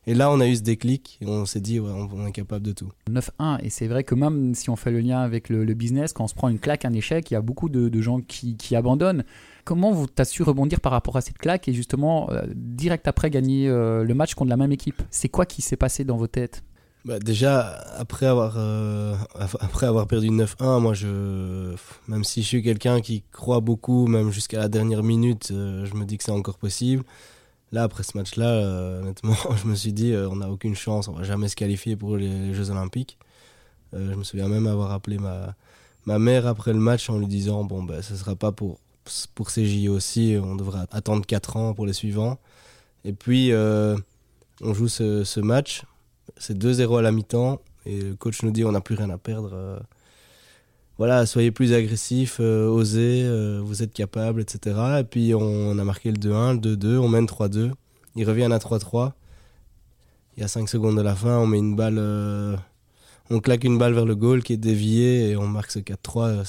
Et 0.07 0.13
là, 0.13 0.31
on 0.31 0.39
a 0.39 0.47
eu 0.47 0.55
ce 0.55 0.61
déclic 0.61 1.17
et 1.21 1.27
on 1.27 1.45
s'est 1.45 1.59
dit, 1.59 1.79
on, 1.79 2.25
est 2.25 2.31
capable 2.31 2.65
de 2.65 2.71
tout. 2.71 2.91
9-1, 3.09 3.59
et 3.63 3.69
c'est 3.69 3.87
vrai 3.87 4.03
que 4.03 4.15
même 4.15 4.55
si 4.55 4.69
on 4.69 4.75
fait 4.75 4.91
le 4.91 5.01
lien 5.01 5.19
avec 5.19 5.49
le, 5.49 5.65
business, 5.73 6.13
quand 6.13 6.23
on 6.23 6.27
se 6.27 6.33
prend 6.33 6.49
une 6.49 6.59
claque, 6.59 6.85
un 6.85 6.93
échec, 6.93 7.29
il 7.29 7.33
y 7.33 7.37
a 7.37 7.41
beaucoup 7.41 7.69
de, 7.69 8.01
gens 8.01 8.21
qui, 8.21 8.75
abandonnent. 8.75 9.23
Comment 9.65 9.91
vous 9.91 10.07
t'as 10.07 10.25
su 10.25 10.41
rebondir 10.41 10.79
par 10.79 10.91
rapport 10.91 11.17
à 11.17 11.21
cette 11.21 11.37
claque 11.37 11.67
et 11.67 11.73
justement, 11.73 12.31
euh, 12.31 12.41
direct 12.55 13.07
après, 13.07 13.29
gagner 13.29 13.67
euh, 13.67 14.03
le 14.03 14.13
match 14.13 14.33
contre 14.33 14.49
la 14.49 14.57
même 14.57 14.71
équipe? 14.71 15.01
C'est 15.11 15.29
quoi 15.29 15.45
qui 15.45 15.61
s'est 15.61 15.75
passé 15.75 16.03
dans 16.03 16.17
vos 16.17 16.27
têtes? 16.27 16.63
Bah 17.05 17.19
déjà, 17.19 17.77
après 17.97 18.25
avoir, 18.25 18.55
euh, 18.57 19.15
après 19.35 19.85
avoir 19.85 20.07
perdu 20.07 20.29
9-1, 20.29 20.81
moi, 20.81 20.93
je, 20.93 21.75
même 22.07 22.23
si 22.23 22.41
je 22.41 22.47
suis 22.47 22.63
quelqu'un 22.63 22.99
qui 22.99 23.23
croit 23.31 23.59
beaucoup, 23.59 24.07
même 24.07 24.31
jusqu'à 24.31 24.59
la 24.59 24.69
dernière 24.69 25.03
minute, 25.03 25.49
je 25.49 25.93
me 25.93 26.05
dis 26.05 26.17
que 26.17 26.23
c'est 26.23 26.31
encore 26.31 26.57
possible. 26.57 27.03
Là, 27.71 27.83
après 27.83 28.03
ce 28.03 28.17
match-là, 28.17 28.47
euh, 28.47 29.01
honnêtement, 29.01 29.35
je 29.61 29.67
me 29.67 29.75
suis 29.75 29.93
dit, 29.93 30.11
euh, 30.11 30.29
on 30.29 30.37
n'a 30.37 30.49
aucune 30.49 30.75
chance, 30.75 31.07
on 31.07 31.13
va 31.13 31.23
jamais 31.23 31.47
se 31.47 31.55
qualifier 31.55 31.95
pour 31.95 32.17
les, 32.17 32.53
Jeux 32.53 32.71
Olympiques. 32.71 33.17
Euh, 33.93 34.11
je 34.11 34.15
me 34.15 34.23
souviens 34.23 34.47
même 34.47 34.67
avoir 34.67 34.91
appelé 34.91 35.17
ma, 35.17 35.55
ma 36.05 36.19
mère 36.19 36.47
après 36.47 36.73
le 36.73 36.79
match 36.79 37.09
en 37.09 37.17
lui 37.17 37.27
disant, 37.27 37.63
bon, 37.63 37.83
ben, 37.83 38.01
ce 38.01 38.13
ne 38.13 38.17
sera 38.17 38.35
pas 38.35 38.51
pour, 38.51 38.79
pour 39.35 39.49
ces 39.51 39.65
JO 39.65 39.93
aussi, 39.93 40.37
on 40.41 40.55
devra 40.55 40.85
attendre 40.91 41.25
4 41.25 41.57
ans 41.57 41.73
pour 41.73 41.85
les 41.85 41.93
suivants. 41.93 42.39
Et 43.05 43.13
puis, 43.13 43.51
on 43.53 44.73
joue 44.73 44.87
ce, 44.87 45.23
ce 45.23 45.39
match, 45.39 45.83
c'est 46.37 46.57
2-0 46.57 46.99
à 46.99 47.01
la 47.01 47.11
mi-temps, 47.11 47.61
et 47.85 48.01
le 48.01 48.15
coach 48.15 48.43
nous 48.43 48.51
dit, 48.51 48.65
on 48.65 48.71
n'a 48.71 48.81
plus 48.81 48.95
rien 48.95 49.09
à 49.09 49.17
perdre 49.17 49.81
voilà, 50.99 51.25
soyez 51.25 51.49
plus 51.49 51.71
agressif, 51.71 52.39
euh, 52.41 52.67
osez, 52.67 53.23
euh, 53.23 53.61
vous 53.63 53.83
êtes 53.83 53.93
capable, 53.93 54.41
etc. 54.41 54.75
Et 54.99 55.03
puis 55.05 55.33
on, 55.33 55.79
a 55.79 55.83
marqué 55.85 56.11
le 56.11 56.17
2-1, 56.17 56.61
le 56.61 56.75
2-2, 56.75 56.97
on 56.97 57.07
mène 57.07 57.25
3-2. 57.25 57.71
Il 58.17 58.27
revient 58.27 58.49
à 58.51 58.57
3-3. 58.57 59.13
Il 60.35 60.41
y 60.41 60.43
a 60.43 60.49
5 60.49 60.67
secondes 60.67 60.97
de 60.97 61.01
la 61.01 61.15
fin, 61.15 61.37
on 61.37 61.47
met 61.47 61.57
une 61.57 61.77
balle, 61.77 61.97
euh, 61.97 62.57
on 63.29 63.39
claque 63.39 63.63
une 63.63 63.77
balle 63.77 63.93
vers 63.93 64.03
le 64.03 64.13
goal 64.13 64.43
qui 64.43 64.51
est 64.51 64.57
dévié 64.57 65.29
et 65.29 65.37
on 65.37 65.47
marque 65.47 65.71
ce 65.71 65.79
4-3. 65.79 66.43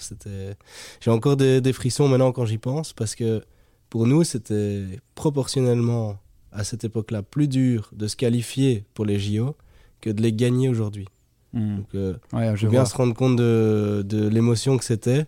C'était, 0.00 0.56
j'ai 1.00 1.12
encore 1.12 1.36
des, 1.36 1.72
frissons 1.72 2.08
maintenant 2.08 2.32
quand 2.32 2.46
j'y 2.46 2.58
pense 2.58 2.92
parce 2.92 3.14
que 3.14 3.44
pour 3.90 4.08
nous 4.08 4.24
c'était 4.24 4.86
proportionnellement 5.14 6.18
à 6.50 6.64
cette 6.64 6.82
époque-là 6.82 7.22
plus 7.22 7.46
dur 7.46 7.90
de 7.92 8.08
se 8.08 8.16
qualifier 8.16 8.86
pour 8.94 9.04
les 9.04 9.20
JO 9.20 9.54
que 10.00 10.10
de 10.10 10.20
les 10.20 10.32
gagner 10.32 10.68
aujourd'hui. 10.68 11.06
Hmm. 11.52 11.76
Donc, 11.76 11.94
euh, 11.94 12.14
je 12.56 12.66
bien 12.66 12.84
se 12.84 12.96
rendre 12.96 13.14
compte 13.14 13.36
de, 13.36 14.04
de 14.06 14.28
l'émotion 14.28 14.76
que 14.76 14.84
c'était. 14.84 15.26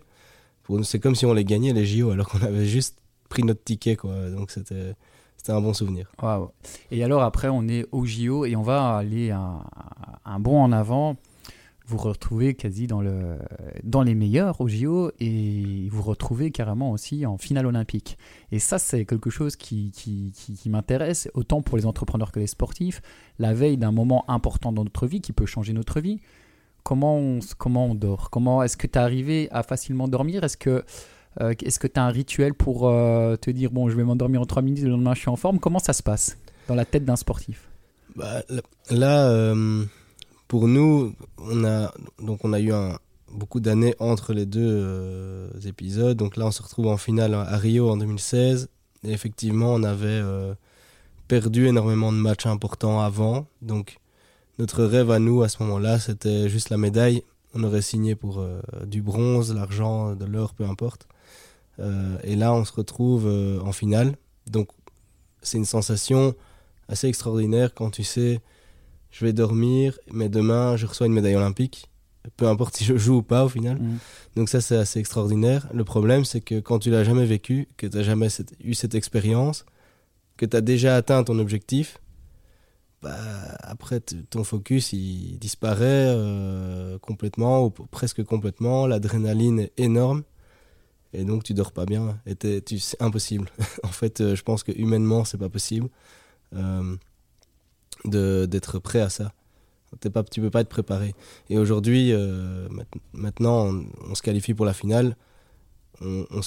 C'est 0.83 0.99
comme 0.99 1.15
si 1.15 1.25
on 1.25 1.33
les 1.33 1.43
gagnait 1.43 1.73
les 1.73 1.85
JO 1.85 2.11
alors 2.11 2.29
qu'on 2.29 2.41
avait 2.41 2.65
juste 2.65 2.97
pris 3.29 3.43
notre 3.43 3.63
ticket. 3.63 3.95
Quoi. 3.95 4.29
Donc 4.29 4.51
c'était 4.51 4.93
un 5.49 5.61
bon 5.61 5.73
souvenir. 5.73 6.11
Et 6.91 7.03
alors 7.03 7.23
après, 7.23 7.49
on 7.49 7.67
est 7.67 7.85
au 7.91 8.05
JO 8.05 8.45
et 8.45 8.55
on 8.55 8.61
va 8.61 8.95
aller 8.95 9.31
un, 9.31 9.63
un 10.23 10.39
bond 10.39 10.61
en 10.61 10.71
avant 10.71 11.17
vous 11.91 11.97
retrouvez 11.97 12.53
quasi 12.53 12.87
dans, 12.87 13.01
le, 13.01 13.37
dans 13.83 14.01
les 14.01 14.15
meilleurs 14.15 14.61
au 14.61 14.69
JO 14.69 15.11
et 15.19 15.89
vous 15.91 16.01
retrouvez 16.01 16.49
carrément 16.51 16.91
aussi 16.91 17.25
en 17.25 17.37
finale 17.37 17.65
olympique. 17.65 18.17
Et 18.53 18.59
ça, 18.59 18.79
c'est 18.79 19.05
quelque 19.05 19.29
chose 19.29 19.57
qui, 19.57 19.91
qui, 19.91 20.31
qui, 20.33 20.69
m'intéresse, 20.69 21.29
autant 21.33 21.61
pour 21.61 21.77
les 21.77 21.85
entrepreneurs 21.85 22.31
que 22.31 22.39
les 22.39 22.47
sportifs. 22.47 23.01
La 23.39 23.53
veille 23.53 23.75
d'un 23.75 23.91
moment 23.91 24.23
important 24.29 24.71
dans 24.71 24.85
notre 24.85 25.05
vie 25.05 25.19
qui 25.19 25.33
peut 25.33 25.45
changer 25.45 25.73
notre 25.73 25.99
vie, 25.99 26.21
comment 26.83 27.17
on, 27.17 27.39
comment 27.57 27.87
on 27.87 27.95
dort? 27.95 28.29
Comment 28.29 28.63
Est-ce 28.63 28.77
que 28.77 28.87
tu 28.87 28.93
es 28.93 29.01
arrivé 29.01 29.49
à 29.51 29.61
facilement 29.61 30.07
dormir? 30.07 30.45
Est-ce 30.45 30.57
que 30.57 30.85
euh, 31.41 31.53
que 31.53 31.87
tu 31.87 31.99
as 31.99 32.03
un 32.03 32.09
rituel 32.09 32.53
pour 32.53 32.87
euh, 32.87 33.35
te 33.35 33.51
dire, 33.51 33.71
bon, 33.71 33.89
je 33.89 33.97
vais 33.97 34.03
m'endormir 34.03 34.41
en 34.41 34.45
3 34.45 34.61
minutes, 34.61 34.83
le 34.83 34.91
lendemain 34.91 35.13
je 35.13 35.19
suis 35.19 35.29
en 35.29 35.35
forme? 35.35 35.59
Comment 35.59 35.79
ça 35.79 35.93
se 35.93 36.03
passe 36.03 36.37
dans 36.69 36.75
la 36.75 36.85
tête 36.85 37.03
d'un 37.03 37.17
sportif? 37.17 37.67
Bah, 38.15 38.43
Là, 38.89 39.29
euh, 39.29 39.85
pour 40.51 40.67
nous, 40.67 41.15
on 41.37 41.63
a, 41.63 41.93
donc 42.19 42.43
on 42.43 42.51
a 42.51 42.59
eu 42.59 42.73
beaucoup 43.29 43.61
d'années 43.61 43.95
entre 43.99 44.33
les 44.33 44.45
deux 44.45 44.67
euh, 44.69 45.49
épisodes. 45.63 46.17
Donc 46.17 46.35
là, 46.35 46.45
on 46.45 46.51
se 46.51 46.61
retrouve 46.61 46.87
en 46.87 46.97
finale 46.97 47.33
à 47.35 47.55
Rio 47.55 47.89
en 47.89 47.95
2016. 47.95 48.67
Et 49.05 49.13
effectivement, 49.13 49.73
on 49.73 49.83
avait 49.83 50.07
euh, 50.09 50.53
perdu 51.29 51.67
énormément 51.67 52.11
de 52.11 52.17
matchs 52.17 52.47
importants 52.47 52.99
avant. 52.99 53.47
Donc 53.61 53.99
notre 54.59 54.83
rêve 54.83 55.09
à 55.09 55.19
nous, 55.19 55.41
à 55.41 55.47
ce 55.47 55.63
moment-là, 55.63 55.99
c'était 55.99 56.49
juste 56.49 56.69
la 56.69 56.77
médaille. 56.77 57.23
On 57.53 57.63
aurait 57.63 57.81
signé 57.81 58.15
pour 58.15 58.41
euh, 58.41 58.59
du 58.85 59.01
bronze, 59.01 59.55
l'argent, 59.55 60.15
de 60.15 60.25
l'or, 60.25 60.53
peu 60.53 60.65
importe. 60.65 61.07
et 62.25 62.35
là, 62.35 62.53
on 62.53 62.65
se 62.65 62.73
retrouve 62.73 63.25
en 63.63 63.71
finale. 63.71 64.17
Donc 64.47 64.67
c'est 65.41 65.57
une 65.57 65.63
sensation 65.77 66.35
assez 66.89 67.07
extraordinaire 67.07 67.73
quand 67.73 67.89
tu 67.89 68.03
sais 68.03 68.41
je 69.11 69.25
vais 69.25 69.33
dormir, 69.33 69.99
mais 70.11 70.29
demain, 70.29 70.75
je 70.77 70.85
reçois 70.85 71.07
une 71.07 71.13
médaille 71.13 71.35
olympique. 71.35 71.89
Peu 72.37 72.47
importe 72.47 72.77
si 72.77 72.85
je 72.85 72.97
joue 72.97 73.17
ou 73.17 73.23
pas 73.23 73.45
au 73.45 73.49
final. 73.49 73.77
Mm. 73.79 73.97
Donc 74.35 74.49
ça, 74.49 74.61
c'est 74.61 74.77
assez 74.77 74.99
extraordinaire. 74.99 75.67
Le 75.73 75.83
problème, 75.83 76.23
c'est 76.23 76.41
que 76.41 76.59
quand 76.59 76.79
tu 76.79 76.91
l'as 76.91 77.03
jamais 77.03 77.25
vécu, 77.25 77.67
que 77.77 77.87
tu 77.87 77.97
n'as 77.97 78.03
jamais 78.03 78.27
eu 78.63 78.73
cette 78.73 78.95
expérience, 78.95 79.65
que 80.37 80.45
tu 80.45 80.55
as 80.55 80.61
déjà 80.61 80.95
atteint 80.95 81.23
ton 81.23 81.39
objectif, 81.39 81.99
bah, 83.01 83.17
après, 83.61 83.99
ton 83.99 84.43
focus, 84.43 84.93
il 84.93 85.39
disparaît 85.39 86.13
euh, 86.15 86.99
complètement, 86.99 87.65
ou 87.65 87.69
presque 87.71 88.23
complètement. 88.23 88.85
L'adrénaline 88.85 89.59
est 89.59 89.73
énorme. 89.77 90.23
Et 91.13 91.25
donc, 91.25 91.43
tu 91.43 91.53
dors 91.53 91.71
pas 91.71 91.85
bien. 91.85 92.19
Et 92.25 92.35
c'est 92.77 93.01
impossible. 93.01 93.49
en 93.83 93.89
fait, 93.89 94.21
euh, 94.21 94.35
je 94.35 94.43
pense 94.43 94.63
que 94.63 94.71
humainement, 94.71 95.25
c'est 95.25 95.39
pas 95.39 95.49
possible. 95.49 95.89
Euh, 96.55 96.95
d'être 98.05 98.79
prêt 98.79 99.01
à 99.01 99.09
ça. 99.09 99.33
Pas, 100.13 100.23
tu 100.23 100.39
peux 100.39 100.49
pas 100.49 100.61
être 100.61 100.69
préparé. 100.69 101.13
Et 101.49 101.57
aujourd'hui, 101.57 102.13
euh, 102.13 102.67
maintenant, 103.13 103.73
on, 104.09 104.15
se 104.15 104.21
qualifie 104.21 104.53
pour 104.53 104.65
la 104.65 104.73
finale. 104.73 105.17
On, 105.99 106.25
on 106.31 106.41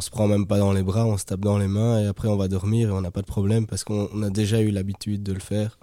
se 0.00 0.10
prend 0.10 0.26
même 0.26 0.46
pas 0.46 0.58
dans 0.58 0.72
les 0.72 0.82
bras, 0.82 1.06
on 1.06 1.16
se 1.16 1.24
tape 1.24 1.40
dans 1.40 1.58
les 1.58 1.68
mains 1.68 2.00
et 2.00 2.06
après 2.06 2.28
on 2.28 2.36
va 2.36 2.48
dormir 2.48 2.90
et 2.90 2.92
on 2.92 3.00
n'a 3.00 3.10
pas 3.10 3.22
de 3.22 3.26
problème 3.26 3.66
parce 3.66 3.82
qu'on 3.82 4.22
a 4.22 4.28
déjà 4.28 4.60
eu 4.60 4.70
l'habitude 4.70 5.22
de 5.22 5.32
le 5.32 5.40
faire. 5.40 5.78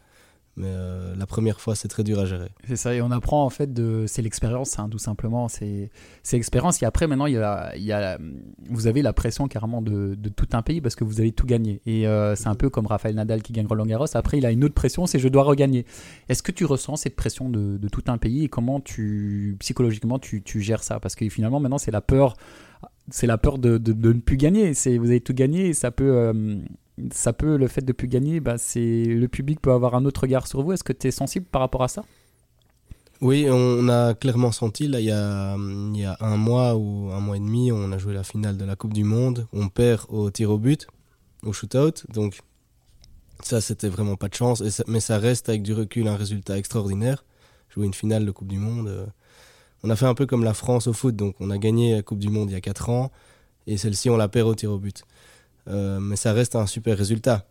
Mais 0.58 0.70
euh, 0.70 1.14
la 1.18 1.26
première 1.26 1.60
fois, 1.60 1.76
c'est 1.76 1.90
très 1.90 2.04
dur 2.04 2.18
à 2.18 2.26
gérer. 2.26 2.50
C'est 2.66 2.78
ça, 2.78 2.94
et 2.94 3.02
on 3.02 3.12
apprend 3.12 3.44
en 3.44 3.50
fait 3.50 3.74
de. 3.74 4.06
C'est 4.08 4.22
l'expérience, 4.22 4.80
hein, 4.80 4.88
tout 4.90 5.00
simplement. 5.00 5.50
C'est 5.50 5.90
l'expérience. 6.32 6.82
Et 6.82 6.86
après, 6.86 7.08
maintenant, 7.08 7.26
il 7.26 7.34
y 7.34 7.38
a, 7.38 7.76
il 7.76 7.84
y 7.84 7.92
a, 7.92 8.18
vous 8.70 8.88
avez 8.88 9.02
la 9.02 9.12
pression 9.12 9.50
carrément 9.50 9.82
de, 9.82 10.16
de 10.16 10.30
tout 10.30 10.48
un 10.54 10.62
pays 10.62 10.80
parce 10.80 10.96
que 10.96 11.04
vous 11.04 11.20
allez 11.20 11.34
tout 11.34 11.46
gagner. 11.46 11.82
Et 11.86 12.08
euh, 12.08 12.36
c'est 12.36 12.48
un 12.48 12.56
peu 12.56 12.70
comme 12.70 12.88
Raphaël 12.88 13.16
Nadal 13.16 13.42
qui 13.42 13.52
gagne 13.52 13.68
Roland 13.68 13.86
Garros. 13.86 14.06
Après, 14.14 14.38
il 14.38 14.46
a 14.46 14.52
une 14.52 14.64
autre 14.64 14.74
pression, 14.74 15.06
c'est 15.06 15.20
je 15.20 15.28
dois 15.28 15.44
regagner. 15.44 15.86
Est-ce 16.30 16.42
que 16.42 16.54
tu 16.54 16.64
ressens 16.64 16.96
cette 16.98 17.18
pression 17.18 17.50
de, 17.50 17.78
de, 17.78 17.88
tout 17.90 18.04
un 18.08 18.18
pays? 18.18 18.46
Et 18.46 18.50
comment 18.50 18.80
tu, 18.80 19.58
psychologiquement, 19.60 20.20
tu, 20.20 20.42
tu 20.42 20.62
gères 20.62 20.84
ça? 20.84 21.02
Parce 21.02 21.16
que 21.16 21.28
finalement, 21.28 21.60
maintenant, 21.60 21.78
c'est 21.78 21.92
la 21.92 22.02
peur. 22.02 22.36
C'est 23.12 23.28
la 23.28 23.38
peur 23.38 23.58
de, 23.58 23.78
de, 23.78 23.92
de, 23.92 24.14
ne 24.14 24.20
plus 24.20 24.38
gagner. 24.38 24.72
Vous 24.72 25.10
avez 25.10 25.22
tout 25.22 25.34
gagné 25.34 25.68
et 25.68 25.74
ça 25.74 25.92
peut. 25.92 26.16
Euh, 26.16 26.60
ça 27.12 27.34
peut, 27.34 27.58
le 27.58 27.68
fait 27.68 27.84
de 27.84 27.94
plus 27.94 28.08
gagner, 28.08 28.40
bah, 28.40 28.58
c'est 28.58 29.06
le 29.06 29.28
public 29.28 29.62
peut 29.62 29.72
avoir 29.72 29.96
un 29.96 30.06
autre 30.06 30.22
regard 30.22 30.48
sur 30.48 30.62
vous. 30.62 30.72
Est-ce 30.72 30.84
que 30.84 30.94
tu 30.94 31.08
es 31.08 31.12
sensible 31.12 31.46
par 31.46 31.62
rapport 31.62 31.84
à 31.84 31.88
ça? 31.88 32.04
Oui, 33.22 33.48
on 33.50 33.88
a 33.88 34.14
clairement 34.14 34.52
senti, 34.52 34.88
là, 34.88 35.00
il 35.00 35.06
y 35.06 35.12
a, 35.12 35.54
un 35.54 36.38
mois 36.38 36.76
ou 36.76 37.12
un 37.12 37.20
mois 37.22 37.38
et 37.38 37.40
demi, 37.40 37.72
on 37.72 37.92
a 37.92 37.98
joué 37.98 38.14
la 38.14 38.24
finale 38.24 38.58
de 38.58 38.66
la 38.66 38.76
Coupe 38.76 38.94
du 38.94 39.06
Monde. 39.06 39.48
On 39.54 39.70
perd 39.70 40.02
au 40.10 40.30
tir 40.32 40.52
au 40.52 40.58
but, 40.58 40.88
au 41.44 41.54
shootout. 41.54 42.06
Donc, 42.14 42.42
ça, 43.42 43.62
c'était 43.62 43.90
vraiment 43.90 44.16
pas 44.18 44.28
de 44.28 44.36
chance. 44.36 44.62
Mais 44.88 45.00
ça 45.00 45.18
reste, 45.18 45.48
avec 45.50 45.64
du 45.64 45.74
recul, 45.74 46.08
un 46.08 46.18
résultat 46.18 46.58
extraordinaire. 46.58 47.24
Jouer 47.70 47.86
une 47.86 47.94
finale 47.94 48.26
de 48.26 48.32
Coupe 48.32 48.48
du 48.48 48.60
Monde. 48.60 48.88
Euh, 48.90 49.06
on 49.84 49.90
a 49.90 49.96
fait 49.96 50.06
un 50.06 50.14
peu 50.14 50.26
comme 50.26 50.44
la 50.44 50.54
France 50.54 50.88
au 50.88 50.94
foot. 50.94 51.16
Donc, 51.16 51.36
on 51.40 51.50
a 51.52 51.58
gagné 51.58 51.96
la 51.96 52.04
Coupe 52.04 52.20
du 52.20 52.30
Monde 52.30 52.50
il 52.50 52.54
y 52.54 52.58
a 52.58 52.62
4 52.62 52.90
ans. 52.90 53.12
Et 53.66 53.78
celle-ci, 53.78 54.10
on 54.10 54.18
la 54.18 54.28
perd 54.28 54.50
au 54.50 54.56
tir 54.56 54.72
au 54.72 54.78
but. 54.78 55.04
Euh, 55.68 56.00
mais 56.00 56.16
ça 56.16 56.34
reste 56.34 56.56
un 56.56 56.68
super 56.68 56.98
résultat. 56.98 57.48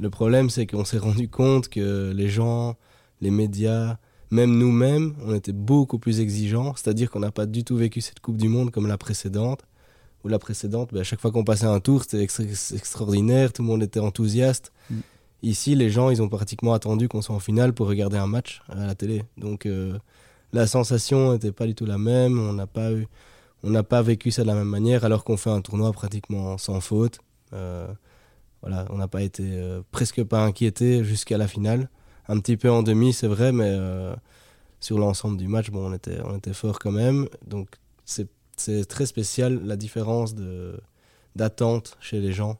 Le 0.00 0.10
problème, 0.10 0.48
c'est 0.50 0.66
qu'on 0.66 0.84
s'est 0.84 0.98
rendu 0.98 1.28
compte 1.28 1.68
que 1.68 2.12
les 2.14 2.28
gens, 2.28 2.76
les 3.20 3.30
médias, 3.30 3.98
même 4.30 4.56
nous-mêmes, 4.56 5.14
on 5.24 5.34
était 5.34 5.52
beaucoup 5.52 5.98
plus 5.98 6.20
exigeants. 6.20 6.74
C'est-à-dire 6.76 7.10
qu'on 7.10 7.20
n'a 7.20 7.30
pas 7.32 7.46
du 7.46 7.64
tout 7.64 7.76
vécu 7.76 8.00
cette 8.00 8.20
Coupe 8.20 8.36
du 8.36 8.48
Monde 8.48 8.70
comme 8.70 8.86
la 8.86 8.98
précédente. 8.98 9.62
Ou 10.24 10.28
la 10.28 10.38
précédente, 10.40 10.92
ben, 10.92 11.00
à 11.00 11.04
chaque 11.04 11.20
fois 11.20 11.30
qu'on 11.30 11.44
passait 11.44 11.66
un 11.66 11.78
tour, 11.78 12.02
c'était 12.02 12.22
extraordinaire, 12.22 13.52
tout 13.52 13.62
le 13.62 13.68
monde 13.68 13.84
était 13.84 14.00
enthousiaste. 14.00 14.72
Mm. 14.90 14.96
Ici, 15.44 15.76
les 15.76 15.90
gens, 15.90 16.10
ils 16.10 16.20
ont 16.20 16.28
pratiquement 16.28 16.74
attendu 16.74 17.06
qu'on 17.06 17.22
soit 17.22 17.36
en 17.36 17.38
finale 17.38 17.72
pour 17.72 17.86
regarder 17.86 18.16
un 18.18 18.26
match 18.26 18.60
à 18.68 18.84
la 18.84 18.96
télé. 18.96 19.22
Donc, 19.36 19.66
euh, 19.66 19.96
la 20.52 20.66
sensation 20.66 21.32
n'était 21.32 21.52
pas 21.52 21.66
du 21.66 21.76
tout 21.76 21.86
la 21.86 21.98
même. 21.98 22.38
On 22.38 22.52
n'a 22.52 22.66
pas 22.66 22.92
eu, 22.92 23.06
on 23.62 23.70
n'a 23.70 23.84
pas 23.84 24.02
vécu 24.02 24.32
ça 24.32 24.42
de 24.42 24.48
la 24.48 24.54
même 24.54 24.68
manière, 24.68 25.04
alors 25.04 25.22
qu'on 25.22 25.36
fait 25.36 25.50
un 25.50 25.60
tournoi 25.60 25.92
pratiquement 25.92 26.58
sans 26.58 26.80
faute. 26.80 27.20
Euh, 27.52 27.88
on 28.62 28.96
n'a 28.96 29.08
pas 29.08 29.22
été 29.22 29.44
euh, 29.44 29.82
presque 29.92 30.22
pas 30.24 30.42
inquiété 30.44 31.04
jusqu'à 31.04 31.38
la 31.38 31.48
finale. 31.48 31.88
Un 32.28 32.40
petit 32.40 32.56
peu 32.56 32.70
en 32.70 32.82
demi, 32.82 33.12
c'est 33.12 33.28
vrai, 33.28 33.52
mais 33.52 33.70
euh, 33.70 34.14
sur 34.80 34.98
l'ensemble 34.98 35.38
du 35.38 35.48
match, 35.48 35.68
on 35.72 35.94
était, 35.94 36.18
on 36.22 36.40
fort 36.52 36.78
quand 36.78 36.92
même. 36.92 37.28
Donc 37.46 37.68
c'est 38.04 38.28
très 38.88 39.06
spécial 39.06 39.60
la 39.64 39.76
différence 39.76 40.34
d'attente 41.36 41.96
chez 42.00 42.20
les 42.20 42.32
gens 42.32 42.58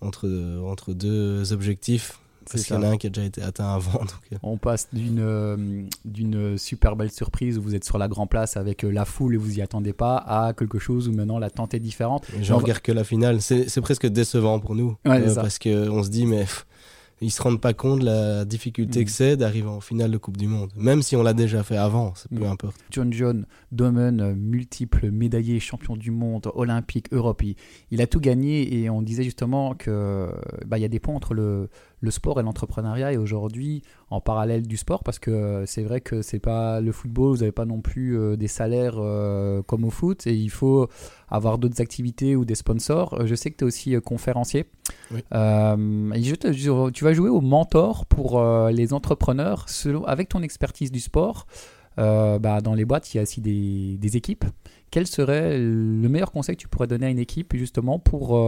entre 0.00 0.92
deux 0.92 1.52
objectifs 1.52 2.20
parce 2.50 2.64
qu'il 2.64 2.76
y 2.76 2.78
en 2.78 2.82
a 2.82 2.88
un 2.88 2.96
qui 2.96 3.06
a 3.06 3.10
déjà 3.10 3.26
été 3.26 3.42
atteint 3.42 3.74
avant. 3.74 4.00
Euh. 4.32 4.36
On 4.42 4.56
passe 4.56 4.88
d'une 4.92 5.20
euh, 5.20 5.82
d'une 6.04 6.58
super 6.58 6.96
belle 6.96 7.10
surprise 7.10 7.58
où 7.58 7.62
vous 7.62 7.74
êtes 7.74 7.84
sur 7.84 7.98
la 7.98 8.08
grande 8.08 8.30
place 8.30 8.56
avec 8.56 8.84
euh, 8.84 8.90
la 8.90 9.04
foule 9.04 9.34
et 9.34 9.36
vous 9.36 9.58
y 9.58 9.62
attendez 9.62 9.92
pas 9.92 10.16
à 10.16 10.52
quelque 10.52 10.78
chose 10.78 11.08
où 11.08 11.12
maintenant 11.12 11.38
la 11.38 11.50
tente 11.50 11.74
est 11.74 11.80
différente. 11.80 12.26
J'en 12.40 12.58
regarde 12.58 12.80
que 12.80 12.92
la 12.92 13.04
finale. 13.04 13.40
C'est 13.40 13.80
presque 13.80 14.06
décevant 14.06 14.60
pour 14.60 14.74
nous. 14.74 14.96
parce 15.04 15.58
qu'on 15.58 16.02
se 16.02 16.08
dit, 16.08 16.26
mais 16.26 16.46
ils 17.20 17.30
se 17.30 17.42
rendent 17.42 17.60
pas 17.60 17.72
compte 17.72 18.00
de 18.00 18.04
la 18.04 18.44
difficulté 18.44 19.04
que 19.04 19.10
mm. 19.10 19.12
c'est 19.12 19.36
d'arriver 19.36 19.68
en 19.68 19.80
finale 19.80 20.10
de 20.10 20.18
Coupe 20.18 20.36
du 20.36 20.48
Monde. 20.48 20.70
Même 20.76 21.02
si 21.02 21.16
on 21.16 21.22
l'a 21.22 21.32
déjà 21.32 21.62
fait 21.62 21.76
avant, 21.76 22.12
peu 22.34 22.44
mm. 22.44 22.50
importe. 22.50 22.76
John 22.90 23.12
John 23.12 23.46
Domen, 23.72 24.34
multiple 24.34 25.10
médaillé, 25.10 25.58
champion 25.60 25.96
du 25.96 26.10
monde, 26.10 26.50
olympique, 26.54 27.12
Europe, 27.12 27.42
il, 27.90 28.00
a 28.02 28.06
tout 28.06 28.20
gagné 28.20 28.82
et 28.82 28.90
on 28.90 29.00
disait 29.00 29.24
justement 29.24 29.74
que 29.74 30.30
bah, 30.66 30.78
il 30.78 30.82
y 30.82 30.84
a 30.84 30.88
des 30.88 31.00
points 31.00 31.14
entre 31.14 31.32
le, 31.32 31.70
le 32.06 32.10
sport 32.10 32.40
et 32.40 32.42
l'entrepreneuriat 32.42 33.12
et 33.12 33.18
aujourd'hui 33.18 33.82
en 34.10 34.20
parallèle 34.20 34.66
du 34.66 34.76
sport 34.76 35.04
parce 35.04 35.18
que 35.18 35.64
c'est 35.66 35.82
vrai 35.82 36.00
que 36.00 36.22
c'est 36.22 36.38
pas 36.38 36.80
le 36.80 36.92
football, 36.92 37.32
vous 37.32 37.38
n'avez 37.38 37.52
pas 37.52 37.66
non 37.66 37.80
plus 37.80 38.16
euh, 38.18 38.36
des 38.36 38.48
salaires 38.48 38.94
euh, 38.98 39.62
comme 39.62 39.84
au 39.84 39.90
foot 39.90 40.26
et 40.26 40.34
il 40.34 40.48
faut 40.48 40.88
avoir 41.28 41.58
d'autres 41.58 41.82
activités 41.82 42.36
ou 42.36 42.44
des 42.44 42.54
sponsors. 42.54 43.26
Je 43.26 43.34
sais 43.34 43.50
que 43.50 43.56
tu 43.56 43.64
es 43.64 43.66
aussi 43.66 43.94
euh, 43.94 44.00
conférencier. 44.00 44.66
et 45.10 46.22
je 46.22 46.90
tu 46.90 47.04
vas 47.04 47.12
jouer 47.12 47.28
au 47.28 47.40
mentor 47.40 48.06
pour 48.06 48.42
les 48.70 48.92
entrepreneurs 48.92 49.68
selon, 49.68 50.04
avec 50.04 50.28
ton 50.28 50.42
expertise 50.42 50.92
du 50.92 51.00
sport. 51.00 51.46
bah, 51.96 52.60
dans 52.62 52.74
les 52.74 52.84
boîtes, 52.84 53.12
il 53.12 53.16
y 53.16 53.20
a 53.20 53.24
aussi 53.24 53.40
des, 53.40 53.96
des, 53.98 54.16
équipes. 54.16 54.44
Quel 54.90 55.06
serait 55.06 55.58
le 55.58 56.08
meilleur 56.08 56.30
conseil 56.30 56.56
que 56.56 56.60
tu 56.60 56.68
pourrais 56.68 56.86
donner 56.86 57.06
à 57.06 57.10
une 57.10 57.18
équipe 57.18 57.56
justement 57.56 57.98
pour 57.98 58.38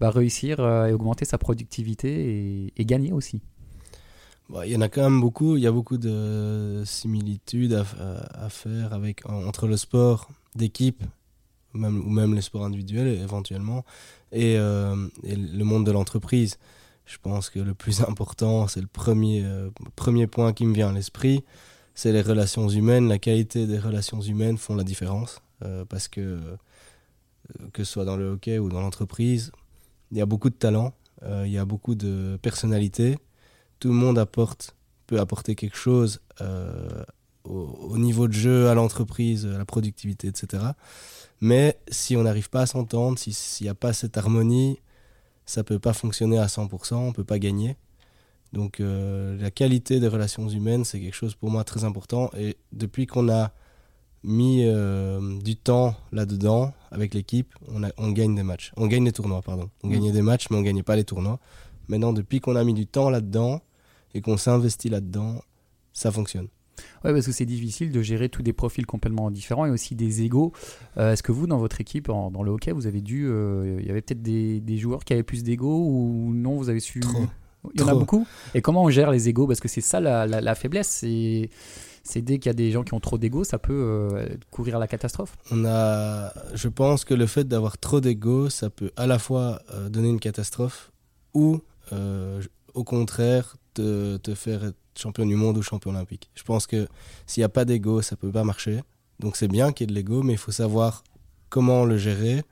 bah, 0.00 0.10
réussir 0.10 0.60
euh, 0.60 0.86
et 0.86 0.92
augmenter 0.92 1.24
sa 1.24 1.38
productivité 1.38 2.72
et, 2.76 2.84
gagner 2.84 3.12
aussi 3.12 3.42
il 4.64 4.72
y 4.72 4.76
en 4.76 4.80
a 4.80 4.88
quand 4.88 5.02
même 5.02 5.20
beaucoup. 5.20 5.58
Il 5.58 5.62
y 5.62 5.66
a 5.66 5.70
beaucoup 5.70 5.98
de 5.98 6.82
similitudes 6.86 7.84
à, 8.32 8.48
faire 8.48 8.94
avec, 8.94 9.28
entre 9.28 9.66
le 9.66 9.76
sport 9.76 10.30
d'équipe 10.54 11.04
ou 11.74 11.78
même 11.78 12.34
les 12.34 12.40
sports 12.40 12.64
individuels 12.64 13.08
éventuellement 13.08 13.84
et, 14.32 14.56
euh, 14.56 14.96
le 15.22 15.64
monde 15.64 15.84
de 15.84 15.92
l'entreprise. 15.92 16.58
Je 17.04 17.18
pense 17.20 17.50
que 17.50 17.58
le 17.58 17.74
plus 17.74 18.00
important, 18.00 18.68
c'est 18.68 18.80
le 18.80 18.86
premier, 18.86 19.44
euh, 19.44 19.68
premier 19.96 20.26
point 20.26 20.54
qui 20.54 20.64
me 20.64 20.72
vient 20.72 20.88
à 20.88 20.92
l'esprit, 20.92 21.44
c'est 21.94 22.12
les 22.12 22.22
relations 22.22 22.70
humaines. 22.70 23.06
La 23.06 23.18
qualité 23.18 23.66
des 23.66 23.78
relations 23.78 24.22
humaines 24.22 24.56
font 24.56 24.76
la 24.76 24.84
différence 24.84 25.42
parce 25.90 26.08
que 26.08 26.40
que 27.72 27.84
ce 27.84 27.92
soit 27.92 28.04
dans 28.04 28.16
le 28.16 28.30
hockey 28.30 28.58
ou 28.58 28.68
dans 28.68 28.80
l'entreprise, 28.80 29.52
il 30.10 30.18
y 30.18 30.20
a 30.20 30.26
beaucoup 30.26 30.50
de 30.50 30.54
talent, 30.54 30.94
euh, 31.22 31.44
il 31.46 31.52
y 31.52 31.58
a 31.58 31.64
beaucoup 31.64 31.94
de 31.94 32.38
personnalité. 32.42 33.18
Tout 33.80 33.88
le 33.88 33.94
monde 33.94 34.18
apporte, 34.18 34.74
peut 35.06 35.20
apporter 35.20 35.54
quelque 35.54 35.76
chose 35.76 36.20
euh, 36.40 37.04
au, 37.44 37.98
niveau 37.98 38.28
de 38.28 38.32
jeu, 38.32 38.68
à 38.68 38.74
l'entreprise, 38.74 39.46
à 39.46 39.58
la 39.58 39.64
productivité, 39.64 40.28
etc. 40.28 40.62
Mais 41.40 41.78
si 41.88 42.16
on 42.16 42.22
n'arrive 42.22 42.50
pas 42.50 42.62
à 42.62 42.66
s'entendre, 42.66 43.18
s'il 43.18 43.64
n'y 43.64 43.70
a 43.70 43.74
pas 43.74 43.92
cette 43.92 44.16
harmonie, 44.16 44.80
ça 45.46 45.64
peut 45.64 45.78
pas 45.78 45.92
fonctionner 45.92 46.38
à 46.38 46.46
100%, 46.46 46.94
on 46.94 47.06
ne 47.08 47.12
peut 47.12 47.24
pas 47.24 47.38
gagner. 47.38 47.76
Donc 48.52 48.80
euh, 48.80 49.36
la 49.40 49.50
qualité 49.50 50.00
des 50.00 50.08
relations 50.08 50.48
humaines, 50.48 50.84
c'est 50.84 51.00
quelque 51.00 51.14
chose 51.14 51.34
pour 51.34 51.50
moi 51.50 51.64
très 51.64 51.84
important. 51.84 52.30
Et 52.36 52.56
depuis 52.72 53.06
qu'on 53.06 53.28
a 53.28 53.52
mis 54.24 54.64
du 55.42 55.56
temps 55.56 55.94
là-dedans 56.10 56.74
avec 56.90 57.14
l'équipe, 57.14 57.54
on, 57.68 57.82
on 57.96 58.12
gagne 58.12 58.34
des 58.34 58.42
matchs. 58.42 58.72
On 58.76 58.86
gagne 58.86 59.04
des 59.04 59.12
tournois, 59.12 59.42
pardon. 59.42 59.70
On 59.82 59.88
mm. 59.88 59.92
gagnait 59.92 60.12
des 60.12 60.22
matchs, 60.22 60.46
mais 60.50 60.56
on 60.56 60.62
gagnait 60.62 60.82
pas 60.82 60.96
les 60.96 61.04
tournois. 61.04 61.38
Maintenant, 61.88 62.12
depuis 62.12 62.40
qu'on 62.40 62.56
a 62.56 62.64
mis 62.64 62.74
du 62.74 62.86
temps 62.86 63.10
là-dedans 63.10 63.62
et 64.14 64.20
qu'on 64.20 64.36
s'est 64.36 64.50
investi 64.50 64.88
là-dedans, 64.88 65.42
ça 65.92 66.10
fonctionne. 66.10 66.48
Ouais, 67.04 67.12
parce 67.12 67.26
que 67.26 67.32
c'est 67.32 67.46
difficile 67.46 67.90
de 67.90 68.02
gérer 68.02 68.28
tous 68.28 68.42
des 68.42 68.52
profils 68.52 68.86
complètement 68.86 69.30
différents 69.30 69.66
et 69.66 69.70
aussi 69.70 69.94
des 69.94 70.22
égaux. 70.22 70.52
Euh, 70.96 71.12
est-ce 71.12 71.22
que 71.22 71.32
vous, 71.32 71.46
dans 71.46 71.58
votre 71.58 71.80
équipe, 71.80 72.06
dans 72.06 72.42
le 72.42 72.50
hockey, 72.50 72.72
vous 72.72 72.86
avez 72.86 73.00
dû. 73.00 73.26
Euh, 73.26 73.78
il 73.80 73.86
y 73.86 73.90
avait 73.90 74.00
peut-être 74.00 74.22
des, 74.22 74.60
des, 74.60 74.76
joueurs 74.78 75.04
qui 75.04 75.12
avaient 75.12 75.22
plus 75.22 75.42
d'égaux 75.42 75.84
ou 75.86 76.32
non 76.34 76.56
Vous 76.56 76.68
avez 76.68 76.80
su. 76.80 77.00
Trop. 77.00 77.26
Il 77.74 77.80
y 77.80 77.84
en 77.84 77.88
a 77.88 77.94
beaucoup. 77.94 78.26
Et 78.54 78.62
comment 78.62 78.84
on 78.84 78.90
gère 78.90 79.10
les 79.10 79.28
égaux? 79.28 79.46
Parce 79.46 79.60
que 79.60 79.68
c'est 79.68 79.80
ça 79.80 79.98
la, 79.98 80.26
la, 80.26 80.40
la 80.40 80.54
faiblesse. 80.54 80.88
C'est 80.88 81.50
c'est 82.08 82.22
dès 82.22 82.38
qu'il 82.38 82.48
y 82.48 82.50
a 82.50 82.54
des 82.54 82.70
gens 82.70 82.84
qui 82.84 82.94
ont 82.94 83.00
trop 83.00 83.18
d'ego, 83.18 83.44
ça 83.44 83.58
peut 83.58 83.72
euh, 83.72 84.28
courir 84.50 84.78
la 84.78 84.88
catastrophe. 84.88 85.36
On 85.50 85.64
a, 85.66 86.32
je 86.54 86.68
pense 86.68 87.04
que 87.04 87.12
le 87.12 87.26
fait 87.26 87.44
d'avoir 87.46 87.76
trop 87.76 88.00
d'ego, 88.00 88.48
ça 88.48 88.70
peut 88.70 88.90
à 88.96 89.06
la 89.06 89.18
fois 89.18 89.60
euh, 89.74 89.90
donner 89.90 90.08
une 90.08 90.18
catastrophe 90.18 90.90
ou 91.34 91.60
euh, 91.92 92.42
au 92.72 92.84
contraire 92.84 93.56
te, 93.74 94.16
te, 94.16 94.34
faire 94.34 94.64
être 94.64 94.76
champion 94.96 95.26
du 95.26 95.36
monde 95.36 95.58
ou 95.58 95.62
champion 95.62 95.90
olympique. 95.90 96.30
Je 96.34 96.42
pense 96.44 96.66
que 96.66 96.88
s'il 97.26 97.42
n'y 97.42 97.44
a 97.44 97.50
pas 97.50 97.66
d'ego, 97.66 98.00
ça 98.00 98.16
peut 98.16 98.32
pas 98.32 98.44
marcher. 98.44 98.80
Donc 99.20 99.36
c'est 99.36 99.48
bien 99.48 99.72
qu'il 99.72 99.84
y 99.84 99.86
ait 99.90 99.92
de 99.92 99.94
l'ego, 99.94 100.22
mais 100.22 100.32
il 100.32 100.38
faut 100.38 100.52
savoir 100.52 101.04
comment 101.50 101.84
le 101.84 101.98
gérer 101.98 102.42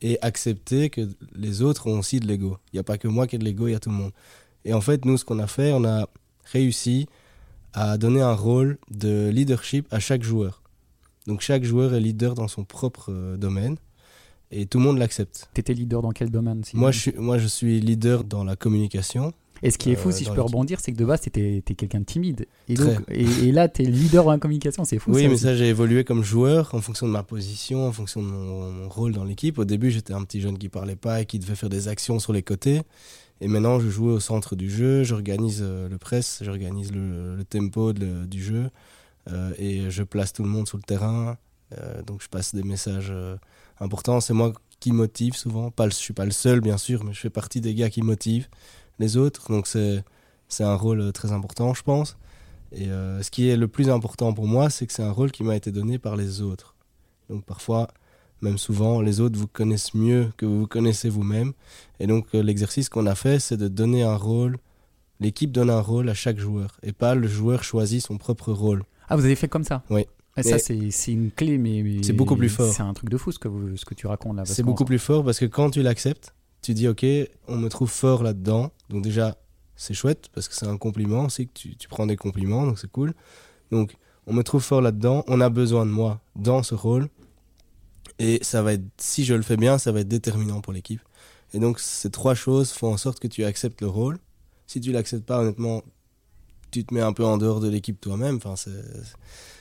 et 0.00 0.18
accepter 0.22 0.88
que 0.88 1.08
les 1.34 1.60
autres 1.60 1.88
ont 1.88 1.98
aussi 1.98 2.20
de 2.20 2.26
l'ego. 2.26 2.56
Il 2.72 2.76
n'y 2.76 2.80
a 2.80 2.84
pas 2.84 2.96
que 2.96 3.08
moi 3.08 3.26
qui 3.26 3.36
ai 3.36 3.38
de 3.38 3.44
l'ego, 3.44 3.68
il 3.68 3.72
y 3.72 3.74
a 3.74 3.80
tout 3.80 3.90
le 3.90 3.96
monde. 3.96 4.12
Et 4.64 4.72
en 4.72 4.80
fait, 4.80 5.04
nous, 5.04 5.18
ce 5.18 5.26
qu'on 5.26 5.40
a 5.40 5.46
fait, 5.46 5.72
on 5.72 5.84
a 5.84 6.08
réussi 6.52 7.06
à 7.74 7.98
donner 7.98 8.22
un 8.22 8.34
rôle 8.34 8.78
de 8.90 9.28
leadership 9.28 9.86
à 9.90 10.00
chaque 10.00 10.22
joueur. 10.22 10.62
Donc 11.26 11.40
chaque 11.40 11.64
joueur 11.64 11.94
est 11.94 12.00
leader 12.00 12.34
dans 12.34 12.48
son 12.48 12.64
propre 12.64 13.10
euh, 13.10 13.36
domaine 13.36 13.76
et 14.50 14.66
tout 14.66 14.78
le 14.78 14.84
monde 14.84 14.98
l'accepte. 14.98 15.50
Tu 15.54 15.60
étais 15.60 15.74
leader 15.74 16.00
dans 16.02 16.12
quel 16.12 16.30
domaine 16.30 16.62
moi 16.74 16.90
je, 16.90 16.98
suis, 16.98 17.12
moi, 17.16 17.38
je 17.38 17.46
suis 17.46 17.80
leader 17.80 18.24
dans 18.24 18.44
la 18.44 18.56
communication. 18.56 19.32
Et 19.62 19.70
ce 19.70 19.78
qui 19.78 19.90
est 19.90 19.96
fou, 19.96 20.10
euh, 20.10 20.12
si 20.12 20.24
je 20.24 20.30
peux 20.30 20.42
rebondir, 20.42 20.78
c'est 20.80 20.92
que 20.92 20.96
de 20.98 21.06
base, 21.06 21.22
tu 21.22 21.28
étais, 21.28 21.62
quelqu'un 21.74 22.00
de 22.00 22.04
timide. 22.04 22.46
Et, 22.68 22.74
et, 23.10 23.52
là, 23.52 23.68
tu 23.68 23.82
es 23.82 23.86
leader 23.86 24.24
dans 24.24 24.32
la 24.32 24.38
communication, 24.38 24.84
c'est 24.84 24.98
fou. 24.98 25.12
Oui, 25.12 25.26
mais 25.26 25.38
ça, 25.38 25.54
j'ai 25.54 25.68
évolué 25.68 26.04
comme 26.04 26.22
joueur 26.22 26.74
en 26.74 26.82
fonction 26.82 27.06
de 27.06 27.12
ma 27.12 27.22
position, 27.22 27.86
en 27.86 27.92
fonction 27.92 28.22
de 28.22 28.26
mon, 28.26 28.88
rôle 28.90 29.12
dans 29.12 29.24
l'équipe. 29.24 29.58
Au 29.58 29.64
début, 29.64 29.90
j'étais 29.90 30.12
un 30.12 30.22
petit 30.24 30.42
jeune 30.42 30.58
qui 30.58 30.68
parlait 30.68 30.96
pas 30.96 31.22
et 31.22 31.24
qui 31.24 31.38
devait 31.38 31.54
faire 31.54 31.70
des 31.70 31.88
actions 31.88 32.18
sur 32.18 32.34
les 32.34 32.42
côtés. 32.42 32.82
Et 33.44 33.46
maintenant, 33.46 33.78
je 33.78 33.90
joue 33.90 34.06
au 34.08 34.20
centre 34.20 34.56
du 34.56 34.70
jeu, 34.70 35.04
j'organise 35.04 35.60
euh, 35.62 35.86
le 35.86 35.98
press, 35.98 36.38
j'organise 36.40 36.90
le, 36.92 37.44
tempo 37.44 37.92
du 37.92 38.42
jeu 38.42 38.70
euh, 39.30 39.52
et 39.58 39.90
je 39.90 40.02
place 40.02 40.32
tout 40.32 40.42
le 40.42 40.48
monde 40.48 40.66
sur 40.66 40.78
le 40.78 40.82
terrain. 40.82 41.36
Euh, 41.76 42.00
donc 42.00 42.22
je 42.22 42.28
passe 42.30 42.54
des 42.54 42.62
messages 42.62 43.12
importants. 43.80 44.22
C'est 44.22 44.32
moi 44.32 44.54
qui 44.80 44.92
motive 44.92 45.36
souvent. 45.36 45.70
Pas, 45.70 45.90
je 45.90 45.94
suis 45.94 46.14
pas 46.14 46.24
le 46.24 46.30
seul, 46.30 46.62
bien 46.62 46.78
sûr, 46.78 47.04
mais 47.04 47.12
je 47.12 47.20
fais 47.20 47.28
partie 47.28 47.60
des 47.60 47.74
gars 47.74 47.90
qui 47.90 48.00
motivent 48.00 48.48
les 48.98 49.18
autres. 49.18 49.52
Donc 49.52 49.66
c'est 49.66 50.02
un 50.60 50.74
rôle 50.74 51.12
très 51.12 51.32
important, 51.32 51.74
je 51.74 51.82
pense. 51.82 52.16
Et 52.72 52.86
ce 52.86 53.30
qui 53.30 53.50
est 53.50 53.58
le 53.58 53.68
plus 53.68 53.90
important 53.90 54.32
pour 54.32 54.46
moi, 54.46 54.70
c'est 54.70 54.86
que 54.86 54.92
c'est 54.94 55.02
un 55.02 55.12
rôle 55.12 55.32
qui 55.32 55.44
m'a 55.44 55.54
été 55.54 55.70
donné 55.70 55.98
par 55.98 56.16
les 56.16 56.40
autres. 56.40 56.76
Donc 57.28 57.44
parfois, 57.44 57.88
même 58.42 58.58
souvent, 58.58 59.00
les 59.00 59.20
autres 59.20 59.38
vous 59.38 59.46
connaissent 59.46 59.94
mieux 59.94 60.30
que 60.36 60.46
vous 60.46 60.60
vous 60.60 60.66
connaissez 60.66 61.08
vous-même. 61.08 61.52
Et 62.00 62.06
donc 62.06 62.26
euh, 62.34 62.42
l'exercice 62.42 62.88
qu'on 62.88 63.06
a 63.06 63.14
fait, 63.14 63.38
c'est 63.38 63.56
de 63.56 63.68
donner 63.68 64.02
un 64.02 64.16
rôle. 64.16 64.58
L'équipe 65.20 65.52
donne 65.52 65.70
un 65.70 65.80
rôle 65.80 66.08
à 66.08 66.14
chaque 66.14 66.38
joueur 66.38 66.78
et 66.82 66.92
pas 66.92 67.14
le 67.14 67.28
joueur 67.28 67.64
choisit 67.64 68.02
son 68.02 68.18
propre 68.18 68.52
rôle. 68.52 68.82
Ah, 69.08 69.16
vous 69.16 69.24
avez 69.24 69.36
fait 69.36 69.48
comme 69.48 69.64
ça? 69.64 69.82
Oui. 69.90 70.06
Et 70.36 70.42
ça, 70.42 70.58
c'est 70.58 71.12
une 71.12 71.30
clé, 71.30 71.58
mais. 71.58 72.02
c'est 72.02 72.12
beaucoup 72.12 72.36
plus 72.36 72.48
fort. 72.48 72.72
C'est 72.72 72.82
un 72.82 72.92
truc 72.92 73.08
de 73.08 73.16
fou 73.16 73.32
ce 73.32 73.38
que, 73.38 73.48
vous, 73.48 73.76
ce 73.76 73.84
que 73.84 73.94
tu 73.94 74.06
racontes 74.06 74.36
là. 74.36 74.44
C'est 74.44 74.62
beaucoup 74.62 74.84
plus 74.84 74.98
fort 74.98 75.24
parce 75.24 75.38
que 75.38 75.44
quand 75.44 75.70
tu 75.70 75.82
l'acceptes, 75.82 76.34
tu 76.62 76.74
dis 76.74 76.88
Ok, 76.88 77.06
on 77.46 77.56
me 77.56 77.68
trouve 77.68 77.90
fort 77.90 78.22
là-dedans. 78.22 78.72
Donc, 78.90 79.02
déjà, 79.02 79.36
c'est 79.76 79.94
chouette 79.94 80.28
parce 80.34 80.48
que 80.48 80.54
c'est 80.54 80.66
un 80.66 80.76
compliment 80.76 81.26
aussi 81.26 81.46
que 81.46 81.52
tu, 81.54 81.76
tu 81.76 81.88
prends 81.88 82.06
des 82.06 82.16
compliments, 82.16 82.66
donc 82.66 82.78
c'est 82.78 82.90
cool. 82.90 83.14
Donc, 83.70 83.96
on 84.26 84.32
me 84.32 84.42
trouve 84.42 84.62
fort 84.62 84.80
là-dedans. 84.80 85.24
On 85.28 85.40
a 85.40 85.50
besoin 85.50 85.86
de 85.86 85.90
moi 85.90 86.20
dans 86.36 86.62
ce 86.62 86.74
rôle. 86.74 87.08
Et 88.18 88.38
ça 88.42 88.62
va 88.62 88.74
être, 88.74 88.84
si 88.98 89.24
je 89.24 89.34
le 89.34 89.42
fais 89.42 89.56
bien, 89.56 89.78
ça 89.78 89.92
va 89.92 90.00
être 90.00 90.08
déterminant 90.08 90.60
pour 90.60 90.72
l'équipe. 90.72 91.00
Et 91.52 91.58
donc, 91.58 91.80
ces 91.80 92.10
trois 92.10 92.34
choses 92.34 92.72
font 92.72 92.92
en 92.92 92.96
sorte 92.96 93.20
que 93.20 93.28
tu 93.28 93.44
acceptes 93.44 93.80
le 93.80 93.88
rôle. 93.88 94.18
Si 94.66 94.80
tu 94.80 94.92
l'acceptes 94.92 95.24
pas, 95.24 95.40
honnêtement, 95.40 95.82
tu 96.70 96.84
te 96.84 96.92
mets 96.92 97.00
un 97.00 97.12
peu 97.12 97.24
en 97.24 97.38
dehors 97.38 97.60
de 97.60 97.68
l'équipe 97.68 98.00
toi-même. 98.00 98.36
Enfin, 98.44 98.54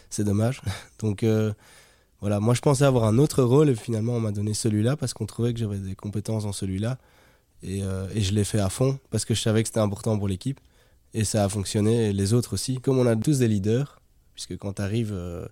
c'est 0.09 0.23
dommage. 0.23 0.61
Donc, 0.99 1.23
euh, 1.23 1.53
voilà, 2.21 2.39
moi 2.39 2.53
je 2.53 2.61
pensais 2.61 2.85
avoir 2.85 3.03
un 3.03 3.17
autre 3.17 3.43
rôle 3.43 3.69
et 3.69 3.75
finalement 3.75 4.13
on 4.13 4.21
m'a 4.21 4.31
donné 4.31 4.53
celui-là 4.53 4.95
parce 4.95 5.13
qu'on 5.13 5.25
trouvait 5.25 5.53
que 5.53 5.59
j'avais 5.59 5.77
des 5.77 5.93
compétences 5.93 6.43
dans 6.43 6.53
celui-là. 6.53 6.97
Et, 7.63 7.83
euh, 7.83 8.07
et, 8.13 8.21
je 8.21 8.33
l'ai 8.33 8.45
fait 8.45 8.59
à 8.59 8.69
fond 8.69 8.97
parce 9.09 9.25
que 9.25 9.33
je 9.33 9.41
savais 9.41 9.61
que 9.61 9.67
c'était 9.67 9.79
important 9.79 10.17
pour 10.17 10.27
l'équipe. 10.27 10.59
Et 11.13 11.25
ça 11.25 11.43
a 11.43 11.49
fonctionné, 11.49 12.09
et 12.09 12.13
les 12.13 12.33
autres 12.33 12.53
aussi. 12.53 12.79
Comme 12.79 12.97
on 12.97 13.05
a 13.05 13.15
tous 13.15 13.39
des 13.39 13.47
leaders, 13.47 14.01
puisque 14.33 14.57
quand 14.57 14.73
tu 14.73 14.81
arrives. 14.81 15.13
Euh, 15.13 15.45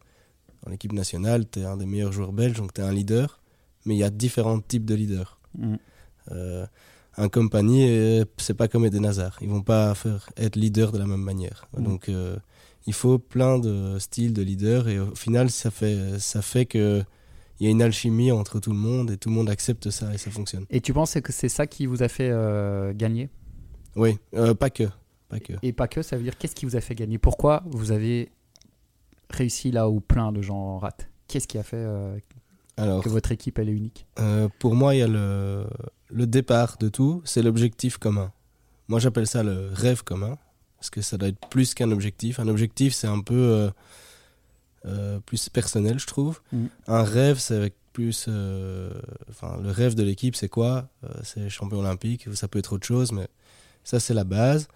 dans 0.64 0.72
l'équipe 0.72 0.94
nationale, 0.94 1.50
tu 1.50 1.60
es 1.60 1.66
un 1.66 1.78
des 1.78 1.86
meilleurs 1.86 2.12
joueurs 2.12 2.34
belges, 2.34 2.58
donc 2.58 2.74
tu 2.74 2.82
es 2.82 2.84
un 2.84 2.92
leader. 2.92 3.42
Mais 3.86 3.96
il 3.96 3.98
y 3.98 4.04
a 4.04 4.10
différents 4.10 4.60
types 4.60 4.86
de 4.86 4.96
leaders. 4.96 5.40
Mm. 5.58 5.76
Euh, 6.32 6.66
un 7.18 7.30
compagnie, 7.30 7.88
euh, 7.90 8.26
c'est 8.38 8.54
pas 8.54 8.68
comme 8.68 8.86
Eden 8.86 9.06
Hazard. 9.06 9.38
Ils 9.42 9.50
vont 9.50 9.64
pas 9.64 9.94
faire 9.96 10.30
être 10.38 10.56
leader 10.56 10.92
de 10.92 11.00
la 11.00 11.08
même 11.08 11.22
manière. 11.22 11.68
Mm. 11.76 11.84
Donc 11.84 12.10
euh, 12.10 12.38
il 12.86 12.94
faut 12.94 13.18
plein 13.18 13.60
de 13.60 13.98
styles 14.00 14.34
de 14.34 14.42
leader 14.42 14.88
et 14.88 15.00
au 15.00 15.16
final, 15.16 15.50
ça 15.50 15.72
fait, 15.72 16.20
ça 16.20 16.42
fait 16.42 16.66
que 16.66 17.04
il 17.60 17.66
y 17.66 17.68
a 17.68 17.72
une 17.72 17.82
alchimie 17.84 18.32
entre 18.32 18.60
tout 18.60 18.72
le 18.72 18.78
monde 18.78 19.12
et 19.12 19.18
tout 19.18 19.30
le 19.30 19.36
monde 19.36 19.50
accepte 19.50 19.92
ça 19.92 20.12
et 20.14 20.18
ça 20.18 20.32
fonctionne. 20.32 20.66
Et 20.72 20.82
tu 20.82 20.94
penses 20.94 21.14
que 21.14 21.32
c'est 21.32 21.50
ça 21.50 21.68
qui 21.68 21.86
vous 21.86 22.02
a 22.02 22.08
fait 22.08 22.32
gagner? 22.96 23.30
Oui, 23.96 24.18
pas 24.60 24.72
que. 24.72 24.86
Pas 25.30 25.40
que. 25.40 25.54
Et 25.62 25.72
pas 25.72 25.88
que, 25.88 26.02
ça 26.02 26.18
veut 26.18 26.24
dire 26.24 26.40
qu'est-ce 26.40 26.56
qui 26.56 26.66
vous 26.66 26.76
a 26.76 26.82
fait 26.82 26.96
gagner? 26.96 27.20
Pourquoi 27.20 27.62
vous 27.68 27.92
avez 27.92 28.32
réussi 29.36 29.72
là 29.72 29.90
où 29.90 30.00
plein 30.00 30.32
de 30.32 30.42
gens 30.42 30.78
ratent 30.80 31.10
Qu'est-ce 31.28 31.48
qui 31.48 31.58
a 31.58 31.64
fait 31.64 31.78
euh, 31.78 32.18
que 32.78 33.10
votre 33.10 33.32
équipe 33.32 33.58
elle 33.60 33.70
est 33.70 33.74
unique? 33.74 34.06
euh, 34.20 34.50
Pour 34.60 34.76
moi, 34.76 34.96
il 34.96 35.00
y 35.00 35.02
a 35.02 35.08
le, 35.08 35.66
le 36.10 36.28
départ 36.28 36.78
de 36.78 36.90
tout, 36.90 37.22
c'est 37.26 37.42
l'objectif 37.42 37.98
commun. 37.98 38.32
Moi, 38.88 39.00
j'appelle 39.00 39.28
ça 39.28 39.44
le 39.44 39.70
rêve 39.74 40.04
commun, 40.04 40.38
parce 40.78 40.90
que 40.90 41.02
ça 41.02 41.18
doit 41.18 41.30
être 41.30 41.48
plus 41.50 41.74
qu'un 41.74 41.92
objectif. 41.92 42.40
Un 42.40 42.50
objectif, 42.50 42.94
c'est 42.94 43.08
un 43.08 43.22
peu 43.22 43.72
euh, 44.86 45.20
plus 45.26 45.48
personnel, 45.50 46.00
je 46.00 46.08
trouve. 46.08 46.42
Mm. 46.52 46.66
Un 46.88 47.04
rêve, 47.04 47.38
c'est 47.40 47.56
avec 47.56 47.76
plus. 47.94 48.28
Enfin, 49.30 49.58
le 49.62 49.70
rêve 49.72 49.96
de 49.96 50.04
l'équipe, 50.04 50.36
c'est 50.36 50.50
quoi? 50.50 50.90
C'est 51.24 51.48
champion 51.50 51.80
olympique, 51.80 52.28
ça 52.34 52.48
peut 52.48 52.60
être 52.60 52.74
autre 52.74 52.86
chose, 52.88 53.12
mais 53.12 53.28
ça, 53.84 54.00
c'est 54.00 54.14
la 54.14 54.24
base. 54.24 54.68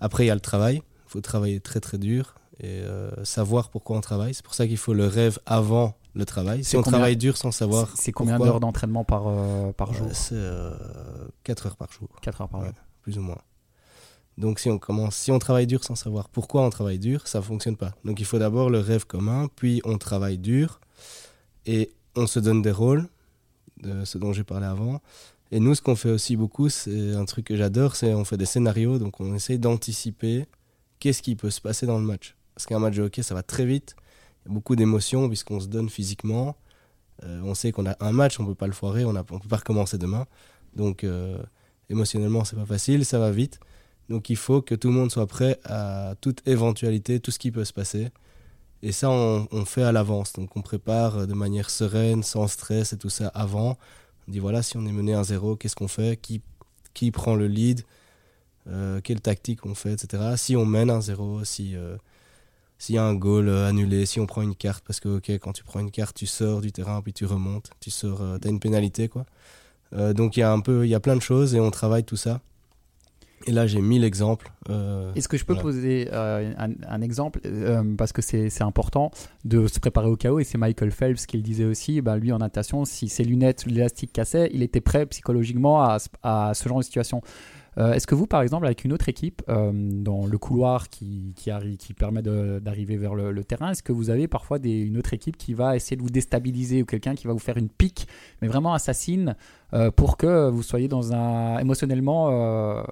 Après, 0.00 0.24
il 0.24 0.28
y 0.28 0.30
a 0.30 0.34
le 0.34 0.40
travail. 0.40 0.76
Il 1.06 1.10
faut 1.10 1.20
travailler 1.20 1.60
très 1.60 1.80
très 1.80 1.98
dur 1.98 2.34
et 2.60 2.80
euh, 2.80 3.24
savoir 3.24 3.70
pourquoi 3.70 3.96
on 3.96 4.00
travaille. 4.00 4.34
C'est 4.34 4.44
pour 4.44 4.54
ça 4.54 4.66
qu'il 4.66 4.76
faut 4.76 4.94
le 4.94 5.06
rêve 5.06 5.38
avant 5.46 5.96
le 6.14 6.24
travail. 6.24 6.62
Si 6.62 6.76
on 6.76 6.82
travaille 6.82 7.16
dur 7.16 7.36
sans 7.36 7.50
savoir. 7.50 7.92
C'est 7.96 8.12
combien 8.12 8.38
d'heures 8.38 8.60
d'entraînement 8.60 9.04
par, 9.04 9.24
euh, 9.26 9.72
par 9.72 9.92
jour 9.92 10.08
C'est 10.12 10.34
4 11.44 11.66
euh, 11.66 11.68
heures 11.68 11.76
par 11.76 11.92
jour. 11.92 12.08
4 12.22 12.42
heures 12.42 12.48
par 12.48 12.64
jour. 12.64 12.72
plus 13.02 13.18
ou 13.18 13.22
moins. 13.22 13.38
Donc 14.36 14.58
si 14.58 14.68
on 14.68 14.78
commence, 14.78 15.14
si 15.14 15.30
on 15.30 15.38
travaille 15.38 15.66
dur 15.66 15.84
sans 15.84 15.94
savoir 15.94 16.28
pourquoi 16.28 16.62
on 16.62 16.70
travaille 16.70 16.98
dur, 16.98 17.26
ça 17.28 17.40
fonctionne 17.40 17.76
pas. 17.76 17.94
Donc 18.04 18.18
il 18.18 18.26
faut 18.26 18.38
d'abord 18.38 18.68
le 18.68 18.80
rêve 18.80 19.06
commun, 19.06 19.48
puis 19.54 19.80
on 19.84 19.96
travaille 19.96 20.38
dur 20.38 20.80
et 21.66 21.92
on 22.16 22.26
se 22.26 22.40
donne 22.40 22.60
des 22.60 22.72
rôles, 22.72 23.08
de 23.80 24.04
ce 24.04 24.18
dont 24.18 24.32
j'ai 24.32 24.42
parlé 24.42 24.66
avant. 24.66 25.00
Et 25.52 25.60
nous, 25.60 25.74
ce 25.76 25.82
qu'on 25.82 25.94
fait 25.94 26.10
aussi 26.10 26.36
beaucoup, 26.36 26.68
c'est 26.68 27.14
un 27.14 27.24
truc 27.26 27.46
que 27.46 27.56
j'adore, 27.56 27.94
c'est 27.94 28.12
on 28.12 28.24
fait 28.24 28.36
des 28.36 28.46
scénarios, 28.46 28.98
donc 28.98 29.20
on 29.20 29.34
essaie 29.36 29.56
d'anticiper 29.56 30.46
qu'est-ce 30.98 31.22
qui 31.22 31.36
peut 31.36 31.50
se 31.50 31.60
passer 31.60 31.86
dans 31.86 31.98
le 31.98 32.04
match. 32.04 32.34
Parce 32.54 32.66
qu'un 32.66 32.78
match 32.78 32.96
de 32.96 33.02
hockey, 33.02 33.22
ça 33.22 33.34
va 33.34 33.42
très 33.42 33.66
vite. 33.66 33.96
Il 34.44 34.48
y 34.48 34.52
a 34.52 34.54
beaucoup 34.54 34.76
d'émotions 34.76 35.28
puisqu'on 35.28 35.60
se 35.60 35.66
donne 35.66 35.88
physiquement. 35.88 36.56
Euh, 37.22 37.40
on 37.44 37.54
sait 37.54 37.72
qu'on 37.72 37.86
a 37.86 37.96
un 38.00 38.12
match, 38.12 38.38
on 38.40 38.46
peut 38.46 38.54
pas 38.54 38.66
le 38.66 38.72
foirer, 38.72 39.04
on 39.04 39.12
ne 39.12 39.22
peut 39.22 39.38
pas 39.48 39.56
recommencer 39.56 39.98
demain. 39.98 40.26
Donc 40.74 41.04
euh, 41.04 41.38
émotionnellement, 41.90 42.44
c'est 42.44 42.56
pas 42.56 42.66
facile, 42.66 43.04
ça 43.04 43.18
va 43.18 43.30
vite. 43.30 43.60
Donc 44.08 44.30
il 44.30 44.36
faut 44.36 44.60
que 44.60 44.74
tout 44.74 44.88
le 44.88 44.94
monde 44.94 45.10
soit 45.10 45.26
prêt 45.26 45.58
à 45.64 46.14
toute 46.20 46.46
éventualité, 46.46 47.20
tout 47.20 47.30
ce 47.30 47.38
qui 47.38 47.50
peut 47.50 47.64
se 47.64 47.72
passer. 47.72 48.10
Et 48.82 48.92
ça, 48.92 49.08
on, 49.08 49.64
fait 49.64 49.82
à 49.82 49.92
l'avance. 49.92 50.34
Donc 50.34 50.56
on 50.56 50.60
prépare 50.60 51.26
de 51.26 51.32
manière 51.32 51.70
sereine, 51.70 52.22
sans 52.22 52.48
stress 52.48 52.92
et 52.92 52.98
tout 52.98 53.08
ça 53.08 53.28
avant. 53.28 53.78
On 54.28 54.32
dit 54.32 54.40
voilà, 54.40 54.62
si 54.62 54.76
on 54.76 54.84
est 54.84 54.92
mené 54.92 55.14
1-0, 55.14 55.56
qu'est-ce 55.56 55.76
qu'on 55.76 55.88
fait? 55.88 56.20
Qui, 56.20 56.42
qui 56.92 57.10
prend 57.10 57.34
le 57.34 57.46
lead? 57.46 57.82
Euh, 58.66 59.00
Quelle 59.02 59.20
tactique 59.22 59.64
on 59.64 59.74
fait, 59.74 59.92
etc. 59.92 60.34
Si 60.36 60.54
on 60.54 60.66
mène 60.66 60.90
1-0, 60.90 61.44
si 61.44 61.74
s'il 62.78 62.94
y 62.94 62.98
a 62.98 63.04
un 63.04 63.14
goal 63.14 63.48
euh, 63.48 63.68
annulé, 63.68 64.06
si 64.06 64.20
on 64.20 64.26
prend 64.26 64.42
une 64.42 64.54
carte, 64.54 64.84
parce 64.86 65.00
que 65.00 65.16
ok, 65.16 65.30
quand 65.38 65.52
tu 65.52 65.64
prends 65.64 65.80
une 65.80 65.90
carte, 65.90 66.16
tu 66.16 66.26
sors 66.26 66.60
du 66.60 66.72
terrain 66.72 67.00
puis 67.02 67.12
tu 67.12 67.24
remontes, 67.24 67.70
tu 67.80 67.90
sors, 67.90 68.20
euh, 68.20 68.38
as 68.42 68.48
une 68.48 68.60
pénalité 68.60 69.08
quoi. 69.08 69.24
Euh, 69.92 70.12
donc 70.12 70.36
il 70.36 70.40
y 70.40 70.42
a 70.42 70.50
un 70.50 70.60
peu, 70.60 70.84
il 70.84 70.90
y 70.90 70.94
a 70.94 71.00
plein 71.00 71.16
de 71.16 71.22
choses 71.22 71.54
et 71.54 71.60
on 71.60 71.70
travaille 71.70 72.04
tout 72.04 72.16
ça. 72.16 72.40
Et 73.46 73.52
là, 73.52 73.66
j'ai 73.66 73.82
mille 73.82 74.04
exemples. 74.04 74.50
Est-ce 75.14 75.28
que 75.28 75.36
je 75.36 75.44
peux 75.44 75.54
poser 75.54 76.08
un, 76.10 77.02
exemple 77.02 77.40
Parce 77.98 78.10
que 78.10 78.22
c'est 78.22 78.62
important 78.62 79.10
de 79.44 79.66
se 79.66 79.80
préparer 79.80 80.08
au 80.08 80.16
chaos. 80.16 80.38
Et 80.38 80.44
c'est 80.44 80.56
Michael 80.56 80.90
Phelps 80.90 81.26
qui 81.26 81.36
le 81.36 81.42
disait 81.42 81.66
aussi. 81.66 82.00
Bah, 82.00 82.16
lui, 82.16 82.32
en 82.32 82.38
natation, 82.38 82.86
si 82.86 83.10
ses 83.10 83.22
lunettes, 83.22 83.66
l'élastique 83.66 84.14
cassait, 84.14 84.48
il 84.54 84.62
était 84.62 84.80
prêt 84.80 85.04
psychologiquement 85.04 85.82
à, 85.82 85.98
à, 86.22 86.54
ce 86.54 86.66
genre 86.66 86.78
de 86.78 86.84
situation. 86.84 87.20
Euh, 87.78 87.92
est-ce 87.92 88.06
que 88.06 88.14
vous, 88.14 88.26
par 88.26 88.42
exemple, 88.42 88.66
avec 88.66 88.84
une 88.84 88.92
autre 88.92 89.08
équipe, 89.08 89.42
euh, 89.48 89.72
dans 89.74 90.26
le 90.26 90.38
couloir 90.38 90.88
qui, 90.88 91.34
qui, 91.36 91.94
permet 91.94 92.22
d'arriver 92.22 92.96
vers 92.96 93.14
le, 93.14 93.44
terrain, 93.44 93.70
est-ce 93.70 93.82
que 93.82 93.92
vous 93.92 94.10
avez 94.10 94.28
parfois 94.28 94.58
une 94.62 94.96
autre 94.96 95.12
équipe 95.12 95.36
qui 95.36 95.54
va 95.54 95.76
essayer 95.76 95.96
de 95.96 96.02
vous 96.02 96.10
déstabiliser 96.10 96.82
ou 96.82 96.86
quelqu'un 96.86 97.14
qui 97.14 97.26
va 97.26 97.32
vous 97.32 97.38
faire 97.38 97.56
une 97.56 97.68
pique, 97.68 98.06
mais 98.40 98.48
vraiment 98.48 98.74
assassine, 98.74 99.36
euh, 99.72 99.90
pour 99.90 100.16
que 100.16 100.48
vous 100.48 100.62
soyez 100.62 100.88
dans 100.88 101.12
un 101.12 101.58
émotionnellement. 101.58 102.84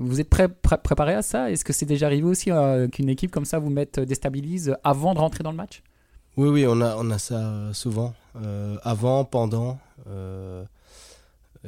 vous 0.00 0.20
êtes 0.20 0.30
prêt, 0.30 0.48
préparé 0.48 1.14
à 1.14 1.22
ça? 1.22 1.50
Est-ce 1.50 1.64
que 1.64 1.72
c'est 1.72 1.86
déjà 1.86 2.06
arrivé 2.06 2.26
aussi 2.26 2.50
qu'une 2.92 3.08
équipe 3.08 3.30
comme 3.30 3.44
ça 3.44 3.58
vous 3.58 3.70
mette 3.70 4.00
déstabilise 4.00 4.76
avant 4.84 5.14
de 5.14 5.18
rentrer 5.18 5.42
dans 5.42 5.50
le 5.50 5.56
match? 5.56 5.82
Oui, 6.36 6.48
oui, 6.48 6.66
on 6.68 6.80
a, 6.80 6.96
on 6.96 7.10
a 7.10 7.18
ça 7.18 7.70
souvent. 7.72 8.14
avant, 8.84 9.24
pendant. 9.24 9.78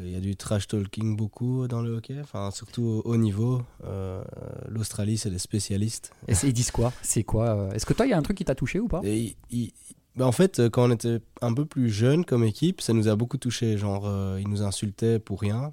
Il 0.02 0.10
y 0.10 0.16
a 0.16 0.20
du 0.20 0.36
trash 0.36 0.66
talking 0.68 1.16
beaucoup 1.16 1.66
dans 1.68 1.82
le 1.82 1.96
hockey, 1.96 2.18
enfin, 2.20 2.50
surtout 2.50 2.82
au 2.82 3.02
haut 3.04 3.16
niveau. 3.16 3.62
Euh, 3.84 4.22
L'Australie, 4.68 5.18
c'est 5.18 5.30
des 5.30 5.38
spécialistes. 5.38 6.12
Et 6.28 6.34
ils 6.42 6.52
disent 6.52 6.70
quoi? 6.70 6.92
C'est 7.02 7.24
quoi 7.24 7.48
euh, 7.56 7.70
Est-ce 7.72 7.86
que 7.86 7.92
toi, 7.92 8.06
il 8.06 8.10
y 8.10 8.12
a 8.12 8.18
un 8.18 8.22
truc 8.22 8.36
qui 8.36 8.44
t'a 8.44 8.54
touché 8.54 8.80
ou 8.80 8.88
pas? 8.88 9.00
Et, 9.04 9.36
bah, 10.16 10.26
En 10.26 10.32
fait, 10.32 10.68
quand 10.70 10.88
on 10.88 10.92
était 10.92 11.20
un 11.40 11.52
peu 11.52 11.64
plus 11.64 11.90
jeune 11.90 12.24
comme 12.24 12.44
équipe, 12.44 12.80
ça 12.80 12.92
nous 12.92 13.08
a 13.08 13.16
beaucoup 13.16 13.38
touché. 13.38 13.76
Genre, 13.78 14.06
euh, 14.06 14.38
ils 14.40 14.48
nous 14.48 14.62
insultaient 14.62 15.18
pour 15.18 15.40
rien. 15.40 15.72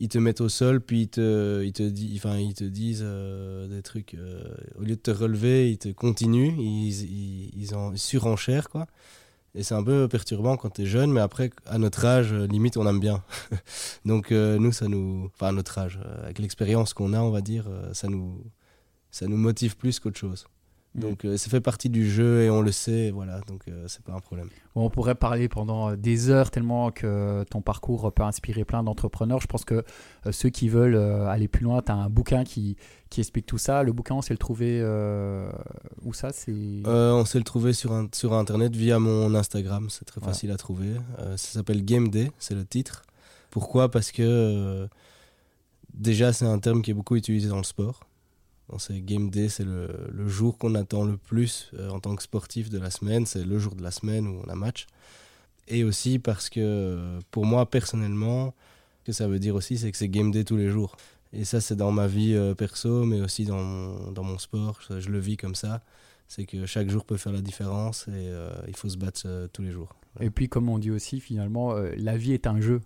ils 0.00 0.08
te 0.08 0.18
mettent 0.18 0.40
au 0.40 0.48
sol, 0.48 0.80
puis 0.80 1.02
ils 1.02 1.08
te, 1.08 1.62
ils 1.62 1.72
te, 1.72 1.82
enfin, 2.16 2.38
ils 2.38 2.54
te 2.54 2.64
disent 2.64 3.04
des 3.68 3.82
trucs. 3.82 4.16
au 4.78 4.82
lieu 4.82 4.96
de 4.96 5.00
te 5.00 5.10
relever, 5.10 5.70
ils 5.70 5.78
te 5.78 5.88
continuent, 5.88 6.54
ils, 6.58 7.02
ils, 7.02 7.50
ils, 7.56 7.74
en, 7.74 7.92
ils 7.92 7.98
surenchèrent, 7.98 8.68
quoi. 8.68 8.86
Et 9.54 9.62
c'est 9.64 9.74
un 9.74 9.82
peu 9.82 10.06
perturbant 10.08 10.56
quand 10.56 10.70
tu 10.70 10.82
es 10.82 10.86
jeune, 10.86 11.12
mais 11.12 11.20
après, 11.20 11.50
à 11.66 11.78
notre 11.78 12.04
âge, 12.04 12.32
euh, 12.32 12.46
limite, 12.46 12.76
on 12.76 12.86
aime 12.86 13.00
bien. 13.00 13.22
Donc, 14.04 14.30
euh, 14.30 14.58
nous, 14.58 14.72
ça 14.72 14.86
nous. 14.86 15.30
Enfin, 15.34 15.48
à 15.48 15.52
notre 15.52 15.76
âge, 15.78 15.98
euh, 16.04 16.24
avec 16.24 16.38
l'expérience 16.38 16.94
qu'on 16.94 17.12
a, 17.14 17.20
on 17.20 17.30
va 17.30 17.40
dire, 17.40 17.68
ça, 17.92 18.08
nous... 18.08 18.44
ça 19.10 19.26
nous 19.26 19.36
motive 19.36 19.76
plus 19.76 19.98
qu'autre 19.98 20.18
chose. 20.18 20.46
Mm. 20.96 21.00
Donc 21.00 21.24
euh, 21.24 21.36
ça 21.36 21.48
fait 21.50 21.60
partie 21.60 21.88
du 21.88 22.10
jeu 22.10 22.42
et 22.42 22.50
on 22.50 22.62
le 22.62 22.72
sait, 22.72 23.12
voilà, 23.12 23.40
donc 23.42 23.62
euh, 23.68 23.84
c'est 23.86 24.02
pas 24.02 24.12
un 24.12 24.18
problème. 24.18 24.48
Bon, 24.74 24.84
on 24.84 24.90
pourrait 24.90 25.14
parler 25.14 25.48
pendant 25.48 25.94
des 25.94 26.30
heures 26.30 26.50
tellement 26.50 26.90
que 26.90 27.44
ton 27.48 27.60
parcours 27.60 28.12
peut 28.12 28.24
inspirer 28.24 28.64
plein 28.64 28.82
d'entrepreneurs. 28.82 29.40
Je 29.40 29.46
pense 29.46 29.64
que 29.64 29.84
euh, 30.26 30.32
ceux 30.32 30.48
qui 30.48 30.68
veulent 30.68 30.96
euh, 30.96 31.28
aller 31.28 31.46
plus 31.46 31.62
loin, 31.62 31.80
tu 31.80 31.92
as 31.92 31.94
un 31.94 32.10
bouquin 32.10 32.42
qui, 32.42 32.76
qui 33.08 33.20
explique 33.20 33.46
tout 33.46 33.56
ça. 33.58 33.84
Le 33.84 33.92
bouquin, 33.92 34.16
on 34.16 34.22
sait 34.22 34.34
le 34.34 34.38
trouver 34.38 34.80
euh, 34.82 35.48
où 36.04 36.12
ça? 36.12 36.30
C'est... 36.32 36.50
Euh, 36.86 37.12
on 37.12 37.24
sait 37.24 37.38
le 37.38 37.44
trouver 37.44 37.72
sur, 37.72 37.92
un- 37.92 38.08
sur 38.12 38.32
internet 38.34 38.74
via 38.74 38.98
mon 38.98 39.32
Instagram, 39.36 39.86
c'est 39.90 40.04
très 40.04 40.20
Voilà. 40.20 40.32
facile 40.34 40.50
à 40.50 40.56
trouver. 40.56 40.94
Euh, 41.20 41.36
ça 41.36 41.52
s'appelle 41.52 41.84
Game 41.84 42.08
Day, 42.08 42.32
c'est 42.40 42.54
le 42.56 42.64
titre. 42.64 43.04
Pourquoi? 43.50 43.92
Parce 43.92 44.10
que 44.10 44.22
euh, 44.22 44.88
déjà 45.94 46.32
c'est 46.32 46.46
un 46.46 46.58
terme 46.58 46.82
qui 46.82 46.90
est 46.90 46.94
beaucoup 46.94 47.14
utilisé 47.16 47.48
dans 47.48 47.58
le 47.58 47.62
sport. 47.64 48.00
Sait 48.78 49.00
Game 49.00 49.30
Day, 49.30 49.48
c'est 49.48 49.64
le, 49.64 50.28
jour 50.28 50.58
qu'on 50.58 50.74
attend 50.74 51.04
le 51.04 51.16
plus 51.16 51.70
euh, 51.74 51.90
en 51.90 52.00
tant 52.00 52.14
que 52.14 52.22
sportif 52.22 52.70
de 52.70 52.78
la 52.78 52.90
semaine, 52.90 53.26
c'est 53.26 53.44
le 53.44 53.58
jour 53.58 53.74
de 53.74 53.82
la 53.82 53.90
semaine 53.90 54.26
où 54.26 54.40
on 54.44 54.48
a 54.48 54.54
match. 54.54 54.86
Et 55.68 55.84
aussi 55.84 56.18
parce 56.18 56.48
que 56.48 57.18
pour 57.30 57.46
moi 57.46 57.66
personnellement, 57.66 58.54
ce 59.00 59.04
que 59.06 59.12
ça 59.12 59.28
veut 59.28 59.38
dire 59.38 59.54
aussi, 59.54 59.78
c'est 59.78 59.90
que 59.90 59.96
c'est 59.96 60.08
Game 60.08 60.30
Day 60.30 60.44
tous 60.44 60.56
les 60.56 60.68
jours. 60.68 60.96
Et 61.32 61.44
ça, 61.44 61.60
c'est 61.60 61.76
dans 61.76 61.92
ma 61.92 62.08
vie 62.08 62.34
euh, 62.34 62.54
perso, 62.54 63.04
mais 63.04 63.20
aussi 63.20 63.44
dans 63.44 63.62
mon, 63.62 64.10
dans 64.10 64.24
mon 64.24 64.38
sport. 64.38 64.80
Je, 64.88 65.08
le 65.08 65.18
vis 65.18 65.36
comme 65.36 65.54
ça. 65.54 65.82
C'est 66.26 66.44
que 66.44 66.66
chaque 66.66 66.90
jour 66.90 67.04
peut 67.04 67.16
faire 67.16 67.32
la 67.32 67.40
différence 67.40 68.06
et 68.08 68.12
euh, 68.14 68.50
il 68.68 68.76
faut 68.76 68.88
se 68.88 68.96
battre 68.96 69.48
tous 69.52 69.62
les 69.62 69.70
jours. 69.70 69.94
Et 70.20 70.30
puis, 70.30 70.48
comme 70.48 70.68
on 70.68 70.78
dit 70.78 70.90
aussi, 70.90 71.20
finalement, 71.20 71.74
la 71.74 72.16
vie 72.16 72.32
est 72.32 72.46
un 72.46 72.60
jeu. 72.60 72.80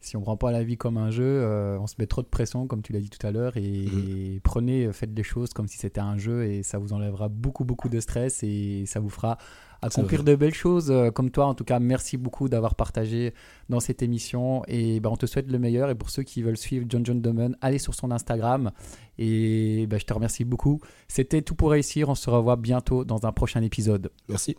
Si 0.00 0.16
on 0.16 0.20
prend 0.20 0.36
pas 0.36 0.52
la 0.52 0.62
vie 0.62 0.76
comme 0.76 0.96
un 0.96 1.10
jeu, 1.10 1.24
euh, 1.24 1.76
on 1.80 1.88
se 1.88 1.96
met 1.98 2.06
trop 2.06 2.22
de 2.22 2.28
pression, 2.28 2.68
comme 2.68 2.82
tu 2.82 2.92
l'as 2.92 3.00
dit 3.00 3.10
tout 3.10 3.26
à 3.26 3.32
l'heure, 3.32 3.56
et, 3.56 3.60
Mhm. 3.62 4.04
et 4.36 4.40
prenez, 4.44 4.84
euh, 4.86 4.92
faites 4.92 5.10
les 5.16 5.24
choses 5.24 5.52
comme 5.52 5.66
si 5.66 5.76
c'était 5.76 6.00
un 6.00 6.16
jeu, 6.16 6.44
et 6.44 6.62
ça 6.62 6.78
vous 6.78 6.92
enlèvera 6.92 7.28
beaucoup, 7.28 7.64
beaucoup 7.64 7.88
de 7.88 7.98
stress, 7.98 8.42
et 8.44 8.84
ça 8.86 9.00
vous 9.00 9.08
fera 9.10 9.38
accomplir 9.82 10.22
de 10.24 10.34
belles 10.36 10.54
choses. 10.54 10.90
euh, 10.90 11.10
Comme 11.10 11.30
toi, 11.32 11.46
en 11.46 11.54
tout 11.54 11.64
cas, 11.64 11.78
merci 11.80 12.16
beaucoup 12.16 12.48
d'avoir 12.48 12.74
partagé 12.76 13.34
dans 13.68 13.80
cette 13.80 14.02
émission, 14.02 14.62
et 14.68 15.00
ben, 15.00 15.10
on 15.10 15.16
te 15.16 15.26
souhaite 15.26 15.50
le 15.50 15.58
meilleur. 15.58 15.90
Et 15.90 15.94
pour 15.96 16.10
ceux 16.10 16.22
qui 16.22 16.42
veulent 16.42 16.56
suivre 16.56 16.86
John 16.88 17.04
John 17.04 17.20
Domen, 17.20 17.56
allez 17.60 17.78
sur 17.78 17.94
son 17.94 18.10
Instagram, 18.12 18.70
et 19.18 19.86
ben, 19.88 19.98
je 19.98 20.04
te 20.04 20.12
remercie 20.12 20.44
beaucoup. 20.44 20.80
C'était 21.08 21.42
tout 21.42 21.54
pour 21.56 21.70
réussir. 21.72 22.08
On 22.08 22.14
se 22.14 22.30
revoit 22.30 22.56
bientôt 22.56 23.04
dans 23.04 23.26
un 23.26 23.32
prochain 23.32 23.62
épisode. 23.62 24.10
Merci. 24.28 24.56